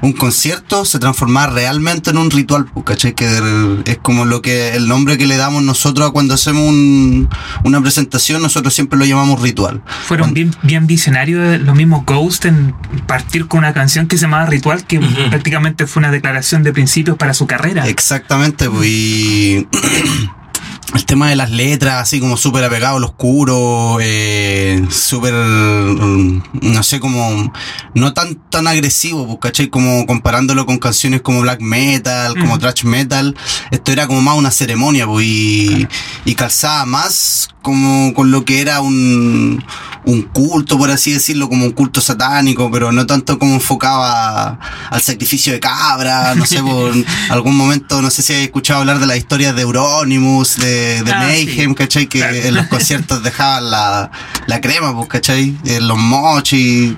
[0.00, 3.14] un concierto se transformaba realmente en un ritual, pues, ¿cachai?
[3.14, 7.28] Que es como lo que, el nombre que le damos nosotros a cuando hacemos un-
[7.64, 9.82] una presentación, nosotros siempre lo llamamos ritual.
[10.06, 12.74] Fueron bien, bien visionarios los mismos Ghost en
[13.06, 17.16] partir con una canción que se llamaba Ritual, que prácticamente fue una declaración de principios
[17.16, 17.86] para su carrera.
[17.86, 19.68] Exactamente, pues, y
[20.94, 26.82] el tema de las letras, así como súper apegado al oscuro, eh, súper, mm, no
[26.82, 27.52] sé, como
[27.94, 29.68] no tan tan agresivo, pues, ¿cachai?
[29.68, 32.58] Como comparándolo con canciones como black metal, como Mm.
[32.58, 33.36] thrash metal,
[33.70, 35.86] esto era como más una ceremonia, pues, y,
[36.24, 39.64] y calzaba más como con lo que era un,
[40.04, 44.58] un culto, por así decirlo, como un culto satánico, pero no tanto como enfocaba
[44.90, 46.92] al sacrificio de cabra, no sé, por
[47.30, 51.12] algún momento, no sé si has escuchado hablar de las historias de Euronymous, de, de
[51.12, 51.74] Ah, Mayhem, sí.
[51.74, 52.06] ¿cachai?
[52.08, 52.34] Que Claro.
[52.36, 54.10] en los conciertos dejaban la,
[54.46, 55.56] la crema, pues, ¿cachai?
[55.64, 56.94] En los mochis.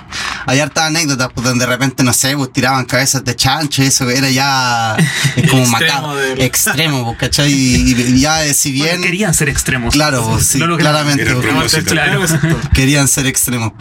[0.46, 3.86] Hay hartas anécdotas, pues, donde de repente, no sé, pues, tiraban cabezas de chancho, y
[3.86, 4.96] eso era ya,
[5.36, 7.52] es como Extremo macabro, extremo, pues, ¿cachai?
[7.52, 9.02] Y, y ya, eh, si Bueno, bien...
[9.02, 9.92] querían ser extremos.
[9.94, 11.04] Claro, pues, sí, Lo lograron.
[11.16, 11.82] claramente.
[11.84, 12.20] Claro.
[12.74, 13.72] querían ser extremos.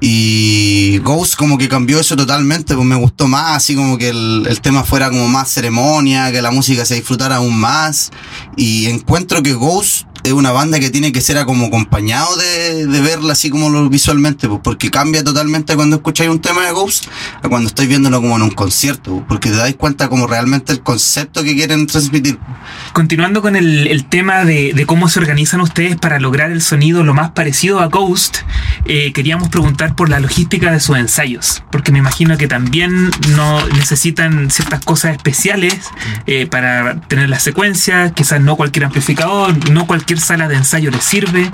[0.00, 4.46] Y Ghost como que cambió eso totalmente, pues me gustó más, así como que el,
[4.48, 8.10] el tema fuera como más ceremonia, que la música se disfrutara aún más.
[8.56, 13.00] Y encuentro que Ghost es una banda que tiene que ser como acompañado de, de
[13.02, 17.06] verla así como lo visualmente, pues porque cambia totalmente cuando escucháis un tema de Ghost
[17.42, 20.72] a cuando estáis viéndolo como en un concierto, pues, porque te dais cuenta como realmente
[20.72, 22.38] el concepto que quieren transmitir.
[22.94, 27.04] Continuando con el, el tema de, de cómo se organizan ustedes para lograr el sonido
[27.04, 28.38] lo más parecido a Ghost,
[28.86, 33.66] eh, queríamos preguntar por la logística de sus ensayos, porque me imagino que también no
[33.68, 35.74] necesitan ciertas cosas especiales
[36.26, 41.04] eh, para tener la secuencia, quizás no cualquier amplificador, no cualquier sala de ensayo les
[41.04, 41.50] sirve.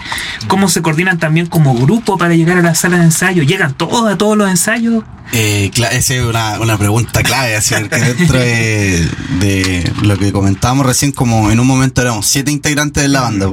[0.48, 3.42] ¿Cómo se coordinan también como grupo para llegar a la sala de ensayo?
[3.42, 5.04] ¿Llegan todos a todos los ensayos?
[5.32, 11.12] Eh, esa es una, una pregunta clave, así, porque dentro de, lo que comentábamos recién,
[11.12, 13.48] como en un momento éramos siete integrantes de la banda,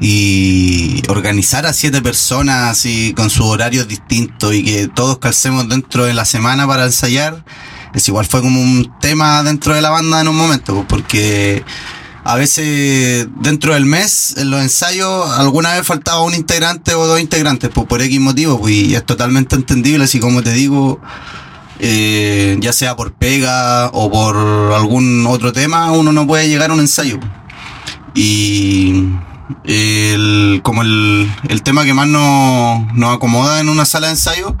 [0.00, 6.04] y organizar a siete personas así con sus horarios distintos y que todos calcemos dentro
[6.04, 7.44] de la semana para ensayar,
[7.94, 11.64] es igual fue como un tema dentro de la banda en un momento, po, porque
[12.28, 17.20] a veces dentro del mes, en los ensayos, alguna vez faltaba un integrante o dos
[17.20, 21.00] integrantes, pues por X motivo, pues, y es totalmente entendible, así como te digo,
[21.78, 26.74] eh, ya sea por pega o por algún otro tema, uno no puede llegar a
[26.74, 27.18] un ensayo.
[28.14, 29.04] Y
[29.64, 34.56] el, como el, el tema que más nos, nos acomoda en una sala de ensayo,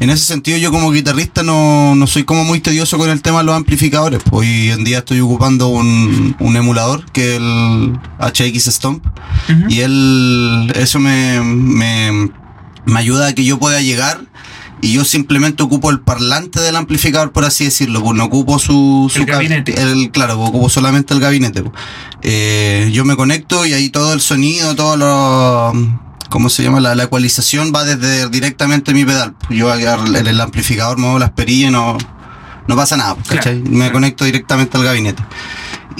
[0.00, 3.38] en ese sentido yo como guitarrista no, no soy como muy tedioso con el tema
[3.38, 4.22] de los amplificadores.
[4.22, 9.04] Pues hoy en día estoy ocupando un, un emulador que es el HX Stomp.
[9.68, 12.30] Y él, eso me, me,
[12.84, 14.27] me ayuda a que yo pueda llegar
[14.80, 19.10] y yo simplemente ocupo el parlante del amplificador, por así decirlo, pues no ocupo su,
[19.12, 19.80] su El gabinete.
[19.80, 21.62] el- claro, pues ocupo solamente el gabinete.
[21.62, 21.74] pues.
[22.22, 25.72] Eh, yo me conecto y ahí todo el sonido, todo lo...
[26.30, 26.80] ¿Cómo se llama?
[26.80, 29.34] La, la ecualización va desde directamente mi pedal.
[29.48, 31.96] Yo agarro el, el amplificador, muevo las perillas y no,
[32.66, 33.62] no pasa nada, pues, Claro, ¿cachai?
[33.62, 35.22] Me conecto directamente al gabinete.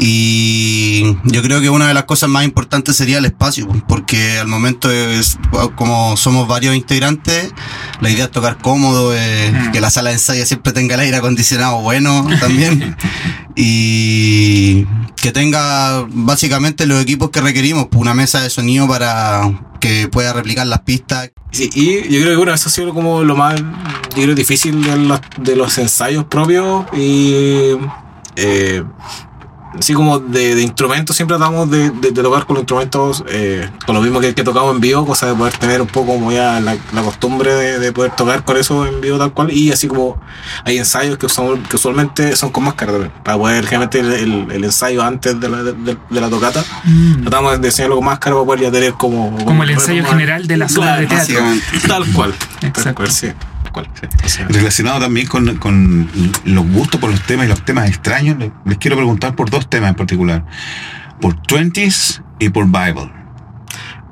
[0.00, 4.38] Y yo creo que una de las cosas más importantes sería el espacio, pues, porque
[4.38, 5.36] al momento es,
[5.74, 7.52] como somos varios integrantes,
[8.00, 9.72] la idea es tocar cómodo, eh, Mm.
[9.72, 12.96] que la sala de ensayo siempre tenga el aire acondicionado bueno también
[13.56, 14.84] y
[15.16, 20.32] que tenga básicamente los equipos que requerimos, pues, una mesa de sonido para que pueda
[20.32, 21.30] replicar las pistas.
[21.50, 23.58] Sí, y yo creo que bueno, eso ha sido como lo más,
[24.16, 27.72] yo creo, difícil de los, de los ensayos propios y
[28.36, 28.84] eh,
[29.78, 33.68] así como de, de instrumentos siempre tratamos de, de- de tocar con los instrumentos eh,
[33.86, 36.30] con lo mismo que, que tocamos en vivo, cosa de poder tener un poco como
[36.32, 39.70] ya la, la costumbre de, de poder tocar con eso en vivo tal cual y
[39.72, 40.18] así como
[40.64, 44.52] hay ensayos que, usual- que usualmente son con máscara también, para poder generalmente el, el-
[44.52, 47.22] el ensayo antes de la, de, la tocata Mm.
[47.22, 50.56] tratamos de diseñarlo con máscara para poder ya tener como Como el ensayo general de
[50.56, 51.36] la sala de teatro.
[51.86, 52.34] Tal cual.
[52.60, 52.94] Tal Exacto.
[52.94, 53.28] cual, sí.
[53.84, 54.48] Cual.
[54.48, 56.08] Relacionado también con, con
[56.44, 59.90] los gustos por los temas y los temas extraños, les, quiero preguntar por dos temas
[59.90, 60.44] en particular.
[61.20, 63.10] Por Twenties y por Bible.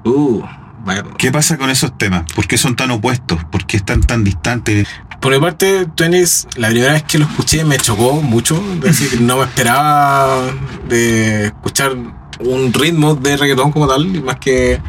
[0.05, 0.42] Uh,
[0.85, 1.05] vaya.
[1.18, 2.24] ¿Qué pasa con esos temas?
[2.35, 3.44] ¿Por qué son tan opuestos?
[3.44, 4.88] ¿Por qué están tan distantes?
[5.20, 8.62] Por mi parte, Twenties, la primera vez que lo escuché me chocó mucho.
[8.85, 10.42] Es decir, no me esperaba
[10.88, 11.92] de escuchar
[12.40, 14.81] un ritmo de reggaetón como tal, más que,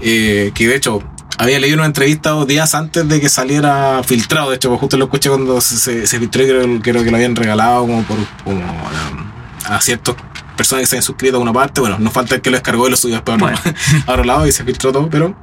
[0.00, 1.02] eh, que de hecho,
[1.42, 4.50] había leído una entrevista dos días antes de que saliera filtrado.
[4.50, 7.10] De hecho, pues justo lo escuché cuando se, se, se filtró y creo, creo que
[7.10, 8.62] lo habían regalado como por como
[9.66, 10.16] a, a ciertas
[10.56, 11.80] personas que se habían suscrito a una parte.
[11.80, 13.58] Bueno, no falta el que lo descargó y lo subió después Bueno.
[14.06, 15.34] a otro lado y se filtró todo, pero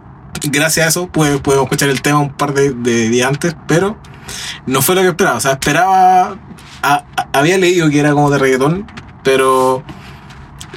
[0.44, 3.98] gracias a eso pues, podemos escuchar el tema un par de, de días antes, pero
[4.68, 5.38] no fue lo que esperaba.
[5.38, 6.38] O sea, esperaba.
[6.84, 8.86] a- a- había leído que era como de reggaetón,
[9.24, 9.84] pero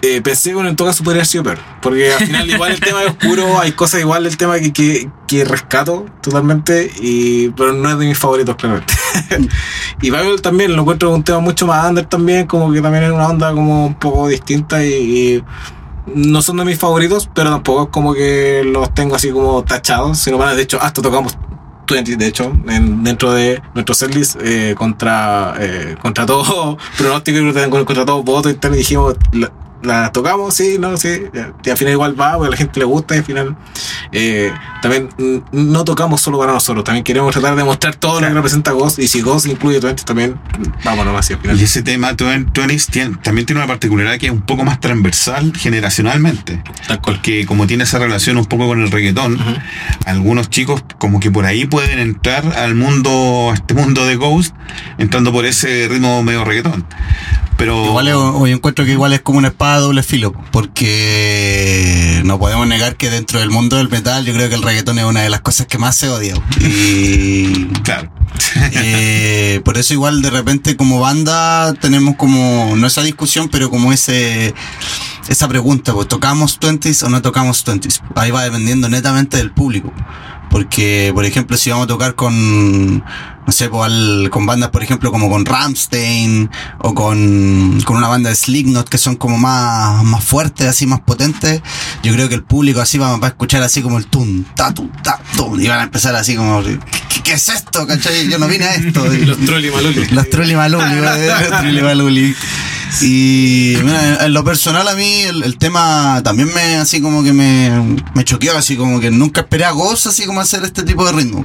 [0.02, 1.58] eh, pensé que en todo caso podría haber sido peor.
[1.82, 5.08] Porque al final, igual el tema es oscuro, hay cosas igual del tema que, que,
[5.26, 8.94] que rescato totalmente, y, pero no es de mis favoritos, claramente.
[10.02, 13.10] y Bible también lo encuentro un tema mucho más under también, como que también es
[13.12, 14.92] una onda como un poco distinta y.
[14.92, 15.44] y
[16.14, 20.18] no son de mis favoritos, pero tampoco es como que los tengo así como tachados,
[20.18, 21.36] sino más, de hecho, hasta tocamos
[21.88, 27.70] 20, de hecho, en- dentro de nuestro setlist, eh, contra, eh, contra todo pronóstico y
[27.84, 31.08] contra, todo voto y dijimos, la, la tocamos, sí, no, sí,
[31.64, 33.56] y al final igual va, porque a la gente le gusta, y al final
[34.12, 35.08] eh, también
[35.52, 38.98] no tocamos solo para nosotros, también queremos tratar de mostrar todo lo que representa Ghost,
[38.98, 40.38] y si Ghost incluye 20 también,
[40.84, 41.60] vámonos así al final.
[41.60, 42.88] Y ese tema, Twen- Twenties,
[43.22, 46.62] también tiene una particularidad que es un poco más transversal generacionalmente.
[46.86, 47.20] Tal cual.
[47.22, 49.38] Que como tiene esa relación un poco con el reggaetón,
[50.06, 54.54] algunos chicos como que por ahí pueden entrar al mundo, a este mundo de Ghost,
[54.98, 56.84] entrando por ese ritmo medio reggaetón.
[57.60, 62.22] Pero Igual es- yo encuentro que igual es como una espada de doble filo, porque
[62.24, 65.04] no podemos negar que dentro del mundo del metal yo creo que el reggaetón es
[65.04, 66.34] una de las cosas que más se odia.
[66.60, 68.10] Y claro.
[68.72, 73.92] eh, por eso igual de repente como banda tenemos como, no esa discusión, pero como
[73.92, 74.54] ese
[75.28, 78.00] esa pregunta, pues tocamos 20s o no tocamos 20s.
[78.16, 79.92] Ahí va dependiendo netamente del público.
[80.50, 83.04] Porque, por ejemplo, si vamos a tocar con,
[83.46, 88.08] no sé, pues, al- con bandas, por ejemplo, como con Ramstein o con, con una
[88.08, 91.62] banda de Slipknot que son como más, más fuertes, así más potentes,
[92.02, 94.72] yo creo que el público así va, va a escuchar así como el tun, ta,
[94.72, 96.78] tu, ta, tum, y van a empezar así como, ¿qué,
[97.24, 97.86] qué es esto?
[97.86, 98.28] ¿Cachai?
[98.28, 99.04] Yo no vine a esto.
[99.06, 100.06] Los Trolli Maloli.
[100.08, 102.36] Los Trulli Maluli, los Trulli Maluli.
[103.02, 107.32] Y mira, en lo personal a mí el, el tema también me así como que
[107.32, 107.70] me,
[108.14, 111.12] me choqueó, así como que nunca esperé a Ghost así como hacer este tipo de
[111.12, 111.44] ritmo.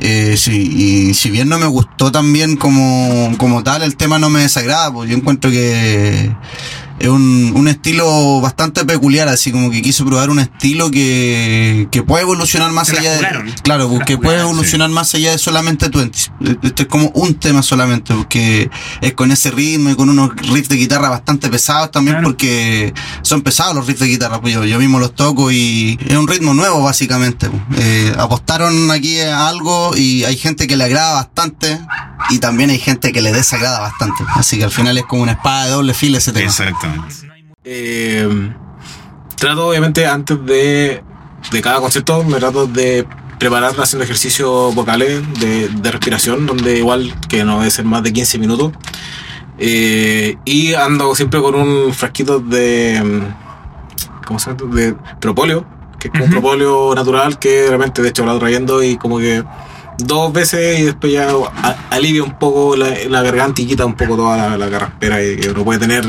[0.00, 4.30] Eh, sí, y si bien no me gustó también como, como tal, el tema no
[4.30, 6.32] me desagrada, pues yo encuentro que
[6.98, 12.02] es un, un estilo bastante peculiar, así como que quiso probar un estilo que, que
[12.02, 13.18] puede evolucionar más Se allá de...
[13.62, 16.18] Claro, Se porque puede evolucionar más allá de solamente 20.
[16.62, 20.68] Este es como un tema solamente, porque es con ese ritmo y con unos riffs
[20.68, 22.28] de guitarra bastante pesados también, Claro.
[22.28, 26.16] porque son pesados los riffs de guitarra, pues yo, yo mismo los toco y es
[26.16, 27.48] un ritmo nuevo básicamente.
[27.48, 27.80] pues.
[27.80, 31.78] Eh, apostaron aquí a algo y hay gente que le agrada bastante
[32.30, 34.24] y también hay gente que le desagrada bastante.
[34.34, 36.46] Así que al final es como una espada de doble filo ese tema.
[36.46, 37.14] Exactamente.
[37.64, 38.52] Eh,
[39.36, 41.02] trato obviamente antes de,
[41.50, 43.06] de cada concierto, me trato de
[43.38, 48.12] preparar haciendo ejercicios vocales de, de respiración, donde igual que no debe ser más de
[48.12, 48.72] 15 minutos.
[49.58, 53.02] Eh, y ando siempre con un frasquito de.
[53.02, 54.74] mm, ¿Cómo se llama?
[54.74, 55.66] De propóleo,
[55.98, 58.96] que es como un propóleo natural que de repente, de hecho, lo ando trayendo y
[58.96, 59.42] como que
[59.98, 61.28] dos veces y después ya
[61.90, 65.48] alivia un poco la, la garganta y quita un poco toda la, la carraspera que
[65.50, 66.04] uno puede tener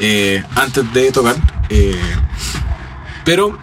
[0.00, 1.36] eh, antes de tocar.
[1.68, 1.98] eh,
[3.24, 3.56] pero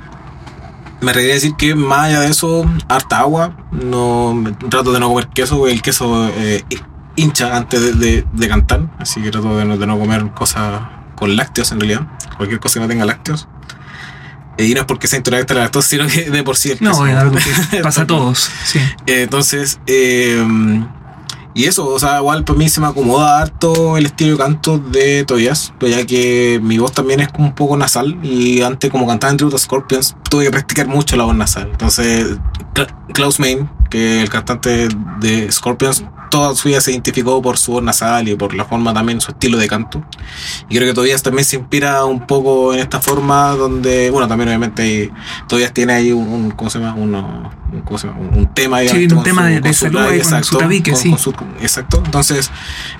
[1.01, 3.55] me requería decir que más allá de eso, harta agua.
[3.71, 6.63] No, trato de no comer queso, el queso eh,
[7.15, 8.81] hincha antes de, de- de cantar.
[8.99, 10.81] Así que trato de no, de no comer cosas
[11.15, 12.07] con lácteos en realidad.
[12.37, 13.47] Cualquier cosa que no tenga lácteos.
[14.57, 16.71] Eh, y no es porque sea intolerante a la lactosa, sino que de por sí
[16.71, 17.35] el No, es algo
[17.71, 18.49] que pasa a todos.
[18.65, 18.79] Sí.
[19.07, 20.43] eh, Entonces, eh,
[21.53, 24.77] y eso, o sea, igual para mí se me acomoda harto el estilo de canto
[24.77, 29.05] de Tobias, ya que mi voz también es como un poco nasal y antes como
[29.05, 31.67] cantaba en a Scorpions tuve que practicar mucho la voz nasal.
[31.71, 32.37] Entonces,
[33.13, 34.87] Klaus Main, que el cantante
[35.19, 38.93] de Scorpions, toda su vida se identificó por su voz nasal y por la forma
[38.93, 40.01] también, su estilo de canto.
[40.69, 44.47] Y creo que Tobias también se inspira un poco en esta forma donde, bueno, también
[44.47, 45.11] obviamente
[45.49, 46.93] Tobias tiene ahí un, un- ¿cómo se llama?
[46.95, 48.21] Uno, un, ¿cómo se llama?
[48.21, 49.99] Un, un tema, Sí, un con tema su- de- de con salud
[50.31, 51.13] con su tabique, sí.
[51.19, 52.01] su- exacto.
[52.05, 52.49] Entonces,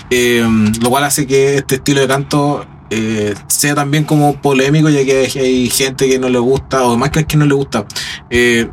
[0.10, 0.46] eh,
[0.82, 5.26] lo cual hace que este estilo de canto eh, sea también como polémico, ya que
[5.34, 7.86] hay, hay gente que no le gusta, o más que que no le gusta.
[8.30, 8.70] eh,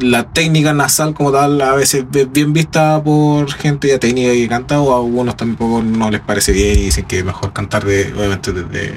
[0.00, 4.46] la técnica nasal como tal a veces es bien vista por gente ya técnica que
[4.46, 7.84] canta o a algunos tampoco no les parece bien y dicen que es mejor cantar
[7.84, 8.92] de obviamente desde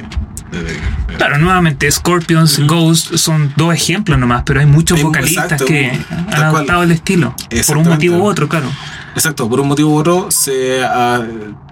[0.51, 2.67] desde- Claro, nuevamente, Scorpions, Ujú.
[2.67, 6.43] Ghost son dos ejemplos nomás, pero hay muchos Hay- vocalistas exacto, que han cual.
[6.43, 7.33] adoptado el estilo.
[7.65, 8.67] Por un motivo u otro, claro.
[9.15, 11.23] Exacto, por un motivo u otro se ah,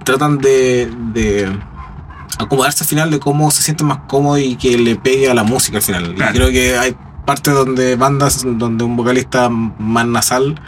[0.05, 1.49] tratan de, de
[2.39, 5.43] acomodarse al final de cómo se sienten más cómodos y que le pegue a la
[5.43, 6.15] música al final.
[6.15, 6.31] Claro.
[6.31, 6.95] Y creo que hay
[7.25, 10.59] partes donde bandas donde un vocalista más nasal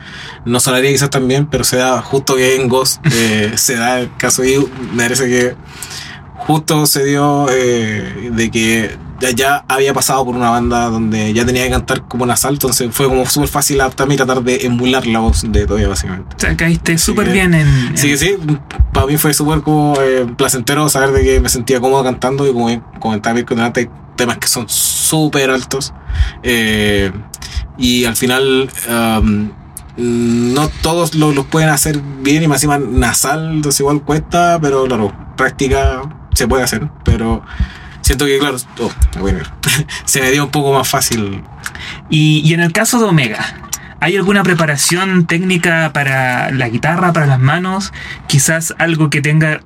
[0.46, 4.16] no sonaría quizás también, pero se da justo que en Ghost eh, se da el
[4.18, 4.58] caso y
[4.93, 5.56] me parece que
[6.48, 11.46] justo se dio eh, de que ya, ya había pasado por una banda donde ya
[11.46, 15.06] tenía que cantar como nasal, entonces fue como súper fácil adaptarme y tratar de emular
[15.06, 16.36] la voz de Toya básicamente.
[16.36, 17.68] O sea, caíste súper bien en.
[17.68, 18.36] en- Sí, que sí,
[18.92, 22.54] para mí fue súper como eh, placentero saber de que me sentía cómodo cantando y
[22.54, 25.94] como bien comentaba Mirko delante, hay temas que son súper altos.
[26.42, 27.12] Eh,
[27.78, 29.52] y al final um,
[29.98, 34.86] no todos lo- los pueden hacer bien y más encima nasal, entonces igual cuesta, pero
[34.86, 36.02] claro, práctica
[36.34, 37.44] se puede hacer, pero
[38.02, 38.92] siento que claro, oh,
[40.06, 41.44] se me dio un poco más fácil.
[42.10, 43.46] Y, y en el caso de Omega,
[44.00, 47.94] ¿hay alguna preparación técnica para la guitarra, para las manos?
[48.28, 49.62] Quizás algo que tenga,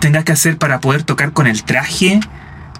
[0.00, 2.20] tengas que hacer para poder tocar con el traje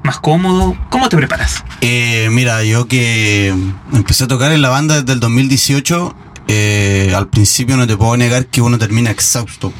[0.03, 0.77] más cómodo.
[0.91, 1.65] ¿Cómo te preparas?
[1.81, 3.55] Eh, mira, yo que
[3.93, 6.15] empecé a tocar en la banda desde el 2018,
[6.49, 9.73] eh, al principio no te puedo negar que uno termina exhausto.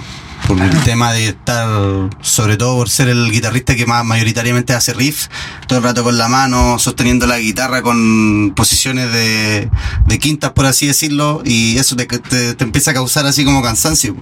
[0.47, 1.69] Por el tema de estar,
[2.21, 5.29] sobre todo por ser el guitarrista que más mayoritariamente hace riff,
[5.67, 9.71] todo el rato con la mano, sosteniendo la guitarra con posiciones de,
[10.19, 14.17] quintas, por así decirlo, y eso te, te, te empieza a causar así como cansancio.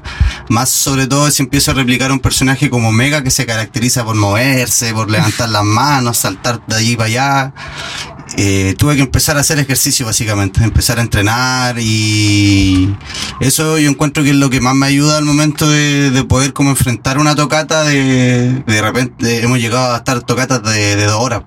[0.48, 4.16] Más sobre todo si empiezo a replicar un personaje como Mega que se caracteriza por
[4.16, 7.54] moverse, por levantar las manos, saltar de allí para allá.
[8.36, 12.94] Eh, tuve que empezar a hacer ejercicio básicamente, empezar a entrenar y
[13.40, 16.52] eso yo encuentro que es lo que más me ayuda al momento de, de poder
[16.52, 21.20] como enfrentar una tocata de de repente hemos llegado a estar tocatas de, de dos
[21.20, 21.42] horas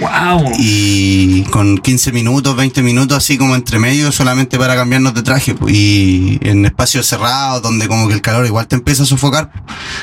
[0.00, 0.50] ¡Wow!
[0.58, 5.54] y con 15 minutos, 20 minutos así como entre medio solamente para cambiarnos de traje
[5.68, 9.52] y en espacios cerrados donde como que el calor igual te empieza a sofocar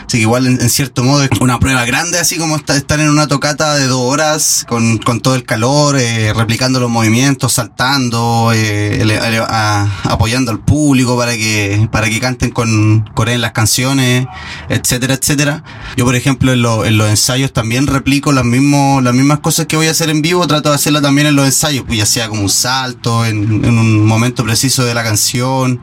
[0.08, 3.00] así que igual en, en cierto modo es una prueba grande así como esta- estar
[3.02, 7.54] en una tocata de dos horas con, con todo el calor eh, replicando los movimientos
[7.54, 13.42] saltando eh, ele- ele- a- apoyando al público para que para que canten con coreen
[13.42, 14.28] las canciones
[14.70, 15.64] etcétera etcétera.
[15.98, 19.66] Yo por ejemplo en, lo- en los ensayos también replico las mismos las mismas cosas
[19.66, 22.06] que voy a hacer en vivo trato de hacerlas también en los ensayos pues ya
[22.06, 25.82] sea como un salto en, en un momento preciso de la canción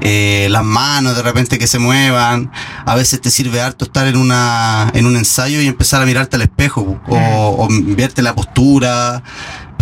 [0.00, 2.50] eh, las manos de repente que se muevan.
[2.86, 6.36] A veces te sirve harto estar en una en un ensayo y empezar a mirarte
[6.36, 9.22] al espejo o, o verte la postura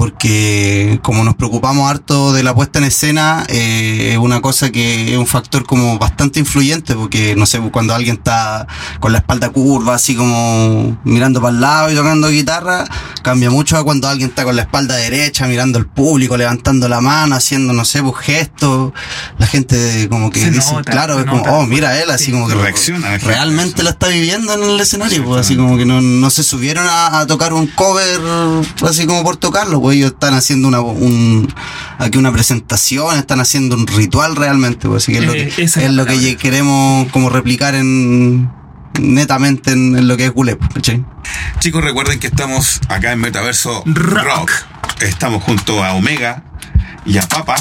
[0.00, 5.12] porque como nos preocupamos harto de la puesta en escena, eh, es una cosa que
[5.12, 8.66] es un factor como bastante influyente, porque no sé, cuando alguien está
[8.98, 12.86] con la espalda curva, así como mirando para el lado y tocando guitarra,
[13.22, 17.02] cambia mucho a cuando alguien está con la espalda derecha, mirando al público, levantando la
[17.02, 18.94] mano, haciendo, no sé, pues gestos,
[19.36, 22.32] la gente como que Se dice, nota, claro, es como, oh, mira él, así Sí.
[22.32, 26.00] como que Reacciona, realmente lo está viviendo en el escenario, pues, así como que no,
[26.00, 28.18] no se subieron a, a tocar un cover
[28.88, 31.52] así como por tocarlo, pues ellos están haciendo una un,
[31.98, 35.52] aquí una presentación, están haciendo un ritual realmente, pues así que es lo que, Eh,
[35.58, 38.50] esa es es la lo que queremos como replicar en
[39.00, 40.60] netamente en, en lo que es Gulep.
[41.60, 44.24] Chicos, recuerden que estamos acá en Metaverso Rock.
[44.24, 44.50] Rock.
[45.00, 46.42] Estamos junto a Omega
[47.06, 47.56] y a Papa.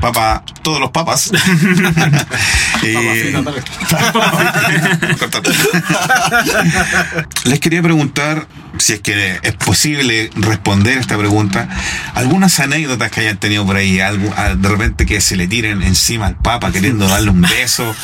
[0.00, 1.30] Papa, todos los papas.
[2.80, 3.34] Eh.
[7.44, 8.46] Les quería preguntar,
[8.78, 11.68] si es que es posible responder esta pregunta,
[12.14, 16.26] algunas anécdotas que hayan tenido por ahí, algo, de repente que se le tiren encima
[16.26, 17.94] al Papa queriendo darle un beso,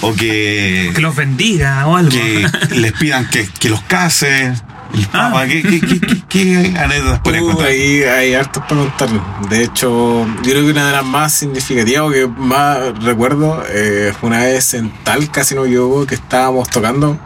[0.00, 2.10] o que, Que los bendiga o algo.
[2.10, 4.54] que les pidan que, que los case.
[4.94, 5.30] El Ah.
[5.30, 7.66] Papa, ¿qué, qué, qué, qué- qué anécdotas Uh, contar?
[7.68, 9.08] ahí hay hartos para contar.
[9.48, 14.12] De hecho, yo creo que una de las más significativas o que más recuerdo eh,
[14.18, 17.18] fue una vez en Talca, si no me equivoco, que estábamos tocando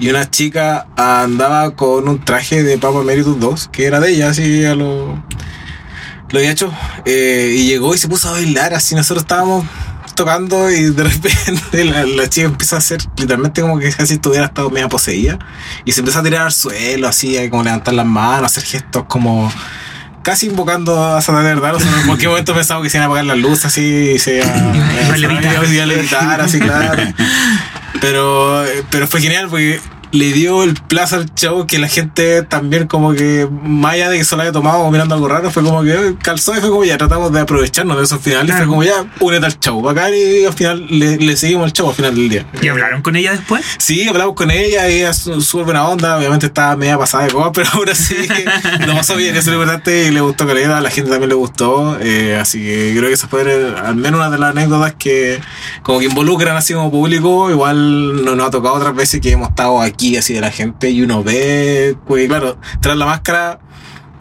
[0.00, 4.30] y una chica andaba con un traje de Papa Emeritus 2, que era de ella,
[4.30, 5.20] así a lo,
[6.30, 6.72] lo había hecho,
[7.04, 9.64] eh, y llegó y se puso a bailar, así nosotros estábamos
[10.18, 14.46] tocando y de repente la, la chica empieza a hacer literalmente como que casi estuviera
[14.46, 15.38] estado media poseída
[15.84, 19.50] y se empieza a tirar al suelo así como levantar las manos hacer gestos como
[20.22, 23.06] casi invocando a Satanás verdad o sea, en cualquier momento pensaba que se iban a
[23.06, 23.80] apagar las luces así
[24.16, 24.46] y se iba,
[25.12, 25.64] a levitar.
[25.72, 27.00] iba a levitar así claro
[28.00, 29.80] pero pero fue genial porque
[30.12, 34.18] le dio el plazo al show que la gente también como que más allá de
[34.18, 36.84] que solo haya tomado o mirando algo raro fue como que calzó y fue como
[36.84, 38.58] ya tratamos de aprovecharnos de esos finales Claro.
[38.66, 41.88] fue como ya únete al show bacán y al final le, le seguimos el show
[41.88, 43.64] al final del día ¿Y hablaron con ella después?
[43.78, 47.32] Sí, hablamos con ella, ella es su- súper buena onda, obviamente estaba media pasada de
[47.32, 48.16] copa, pero ahora sí
[48.86, 51.28] lo pasó bien, eso es lo importante y le gustó caleta, a la gente también
[51.28, 54.50] le gustó, eh, así que creo que esa fue eh, al menos una de las
[54.50, 55.40] anécdotas que
[55.82, 59.48] como que involucran así como público, igual no nos ha tocado otras veces que hemos
[59.50, 63.60] estado aquí así de la gente y uno ve, pues claro, tras la máscara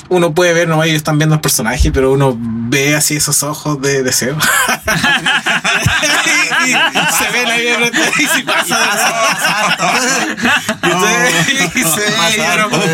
[0.09, 3.82] uno puede ver, nomás ellos están viendo el personaje, pero uno ve así esos ojos
[3.82, 4.38] de deseo.
[6.65, 7.78] y, y se ve la vida
[8.17, 8.78] y se pasa
[10.82, 12.11] de y se
[12.69, 12.86] bueno,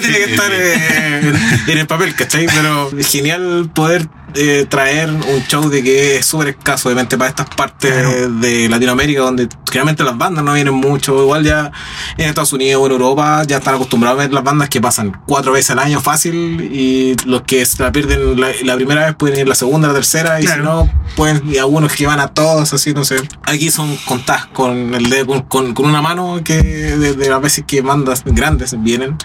[0.00, 1.32] tiene que estar eh,
[1.66, 2.46] en el papel, ¿cachai?
[2.46, 7.30] Pero es genial poder eh, traer un show de que es súper escaso, obviamente, para
[7.30, 11.20] estas partes de Latinoamérica, donde generalmente las bandas no vienen mucho.
[11.22, 11.72] Igual ya
[12.16, 15.20] en Estados Unidos o en Europa ya están acostumbrados a ver las bandas que pasan
[15.26, 19.14] cuatro veces al año fácil y los que se la pierden la, la primera vez
[19.16, 22.28] pueden ir la segunda, la tercera, y si no, pueden y algunos que van a
[22.28, 23.16] todos, así, no sé.
[23.44, 27.82] Aquí son contadas con el con, con, una mano que de, de las veces que
[27.82, 29.16] bandas grandes vienen.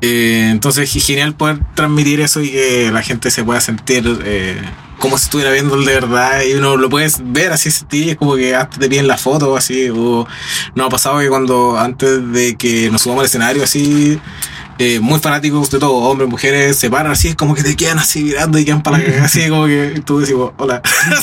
[0.00, 4.60] Eh, entonces es genial poder transmitir eso y que la gente se pueda sentir eh,
[5.00, 8.36] como si estuviera viendo de verdad y uno lo puedes ver así sentir, es como
[8.36, 10.26] que hasta te piden la foto así o
[10.76, 14.20] nos ha pasado que cuando antes de que nos subamos al escenario así
[14.78, 17.98] eh, muy fanáticos de todo, hombres, mujeres, se paran así, es como que te quedan
[17.98, 20.80] así mirando y quedan para la cagada, así como que tú decís, hola.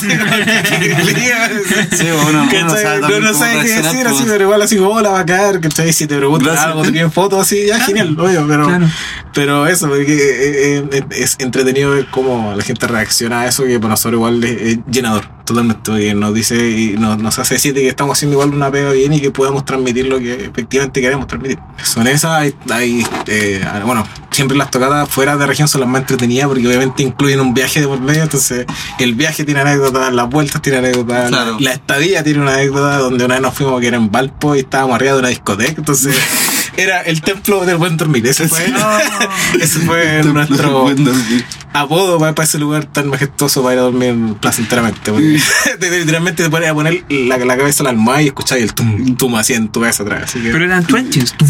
[1.96, 2.04] Sí,
[2.50, 2.82] ¿Cachai?
[2.82, 4.24] sabe No, también no sabes qué decir, así, pues.
[4.28, 5.92] pero igual así, hola, bacán, ¿cachai?
[5.92, 6.66] Si te preguntan Gracias.
[6.66, 8.86] algo, te piden fotos así, ya, genial, obvio, pero, Claro.
[9.32, 13.78] pero eso, porque eh, eh, es entretenido ver cómo la gente reacciona a eso, que
[13.78, 17.72] para nosotros igual es, es llenador, totalmente, porque nos dice y nos, nos hace decir
[17.72, 21.00] de que estamos haciendo igual una pega bien y que podemos transmitir lo que efectivamente
[21.00, 21.58] queremos transmitir.
[21.82, 26.02] Son esas, hay, hay, eh, bueno, siempre las tocadas fuera de región son las más
[26.02, 28.66] entretenidas porque obviamente incluyen un viaje de por medio, entonces
[28.98, 31.52] el viaje tiene anécdotas, las vueltas tienen anécdotas, Claro.
[31.52, 34.54] la, la estadía tiene una anécdota donde una vez nos fuimos que era en Valpo
[34.54, 36.14] y estábamos arriba de una discoteca, entonces
[36.76, 38.66] era el templo del buen dormir, ese fue,
[39.60, 41.44] ese fue nuestro Bueno, sí.
[41.72, 45.12] apodo para, ese lugar tan majestuoso para ir a dormir placenteramente.
[45.80, 49.16] Literalmente te pones a poner la, la cabeza en la almohada y escucháis el tum,
[49.16, 50.24] tum así en tu cabeza atrás.
[50.24, 51.34] Así que, Pero eran twenties.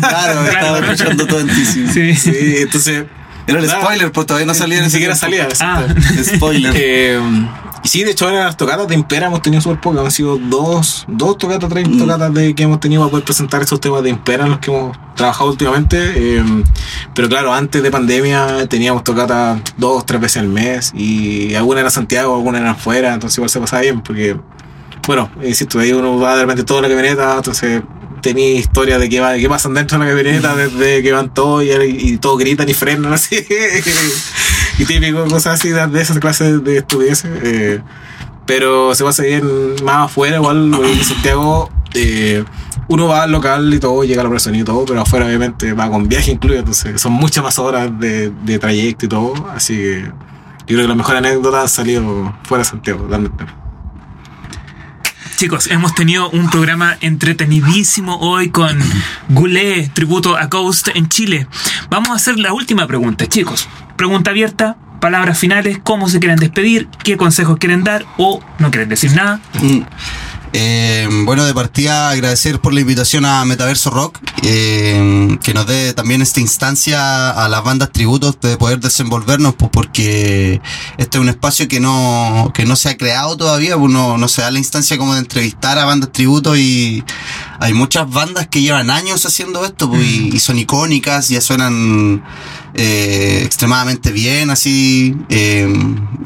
[0.00, 1.64] Claro, estaba escuchando todo en ti.
[1.64, 1.86] sí.
[1.92, 2.14] Sí.
[2.14, 3.04] sí, entonces.
[3.50, 5.48] Era el spoiler, pues todavía no salía en Ni siquiera salía.
[5.60, 5.82] Ah.
[6.36, 6.72] Spoiler.
[6.76, 7.20] Eh,
[7.82, 10.04] y sí, de hecho, ahora las tocatas de Impera hemos tenido súper pocas.
[10.04, 11.98] Han sido dos, dos tocatas, tres Mm.
[11.98, 14.70] tocatas de, que hemos tenido para poder presentar esos temas de Impera en los que
[14.70, 15.96] hemos trabajado últimamente.
[16.14, 16.44] Eh,
[17.14, 20.92] pero claro, antes de pandemia teníamos tocatas dos, tres veces al mes.
[20.94, 23.14] Y algunas eran Santiago, algunas eran fuera.
[23.14, 24.36] Entonces igual se pasaba bien porque,
[25.06, 27.36] bueno, insisto, ahí uno va de repente toda la camioneta.
[27.36, 27.82] Entonces
[28.20, 31.64] tenía historias de qué, va, qué pasan dentro de la camioneta, desde que van todos
[31.64, 33.44] y, y todos gritan y frenan así.
[34.78, 37.24] y típico, cosas así de, esas clases de estudiantes.
[37.42, 37.80] Eh,
[38.46, 41.70] pero se pasa bien más afuera, igual en Santiago.
[41.94, 42.44] eh,
[42.88, 45.72] uno va al local y todo, llega a la persona y todo, pero afuera obviamente
[45.74, 49.76] va con viaje incluido, entonces son muchas más horas de, de trayecto y todo, así
[49.76, 53.59] que yo creo que las mejores anécdotas han salido fuera de Santiago, totalmente.
[55.40, 58.78] Chicos, hemos tenido un programa entretenidísimo hoy con
[59.30, 61.46] Goulet, tributo a Ghost en Chile.
[61.88, 63.66] Vamos a hacer la última pregunta, chicos.
[63.96, 68.90] Pregunta abierta, palabras finales, cómo se quieren despedir, qué consejos quieren dar o no quieren
[68.90, 69.40] decir nada.
[69.62, 69.80] Mm.
[70.52, 75.94] Eh, bueno, de partida agradecer por la invitación a Metaverso Rock, eh, que nos dé
[75.94, 80.60] también esta instancia a las bandas tributos de poder desenvolvernos, pues porque
[80.98, 84.28] este es un espacio que no, que no se ha creado todavía, pues no, no
[84.28, 87.04] se da la instancia como de entrevistar a bandas tributos y
[87.60, 92.24] hay muchas bandas que llevan años haciendo esto pues, y, y son icónicas, ya suenan
[92.74, 95.68] eh, extremadamente bien, así eh,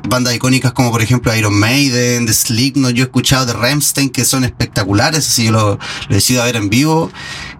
[0.08, 4.24] bandas icónicas como por ejemplo Iron Maiden, The Slipknot, yo he escuchado de Rammstein que
[4.24, 5.78] son espectaculares, así yo lo,
[6.08, 7.10] lo he sido a ver en vivo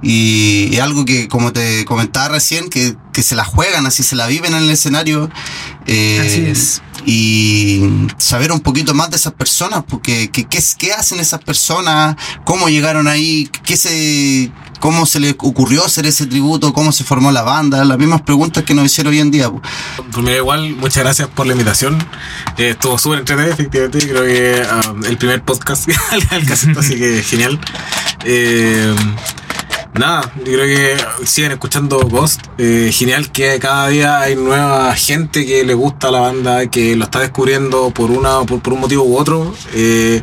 [0.03, 4.15] y, y algo que como te comentaba recién, que, que se la juegan, así se
[4.17, 5.31] la viven en el escenario.
[5.87, 6.83] eh, Así es.
[7.07, 7.83] Y
[8.19, 12.17] saber un poquito más de esas personas, porque ¿qué, qué, es- qué hacen esas personas?
[12.45, 13.49] ¿Cómo llegaron ahí?
[13.65, 14.51] ¿Qué se,
[14.81, 16.73] ¿Cómo se les ocurrió hacer ese tributo?
[16.73, 17.85] ¿Cómo se formó la banda?
[17.85, 19.51] Las mismas preguntas que nos hicieron hoy en día.
[19.51, 19.63] pues.
[20.13, 21.99] Pues igual, muchas gracias por la invitación.
[22.57, 23.99] Eh, estuvo súper entretenido, efectivamente.
[24.09, 25.89] Creo que ah, el primer podcast
[26.31, 27.59] al casito, así que genial.
[28.25, 28.95] Eh,
[29.95, 32.41] nada, yo creo que siguen escuchando Ghost.
[32.59, 37.05] Eh, genial que cada día hay nueva gente que le gusta la banda, que lo
[37.05, 39.55] está descubriendo por una por, por un motivo u otro.
[39.73, 40.23] Eh,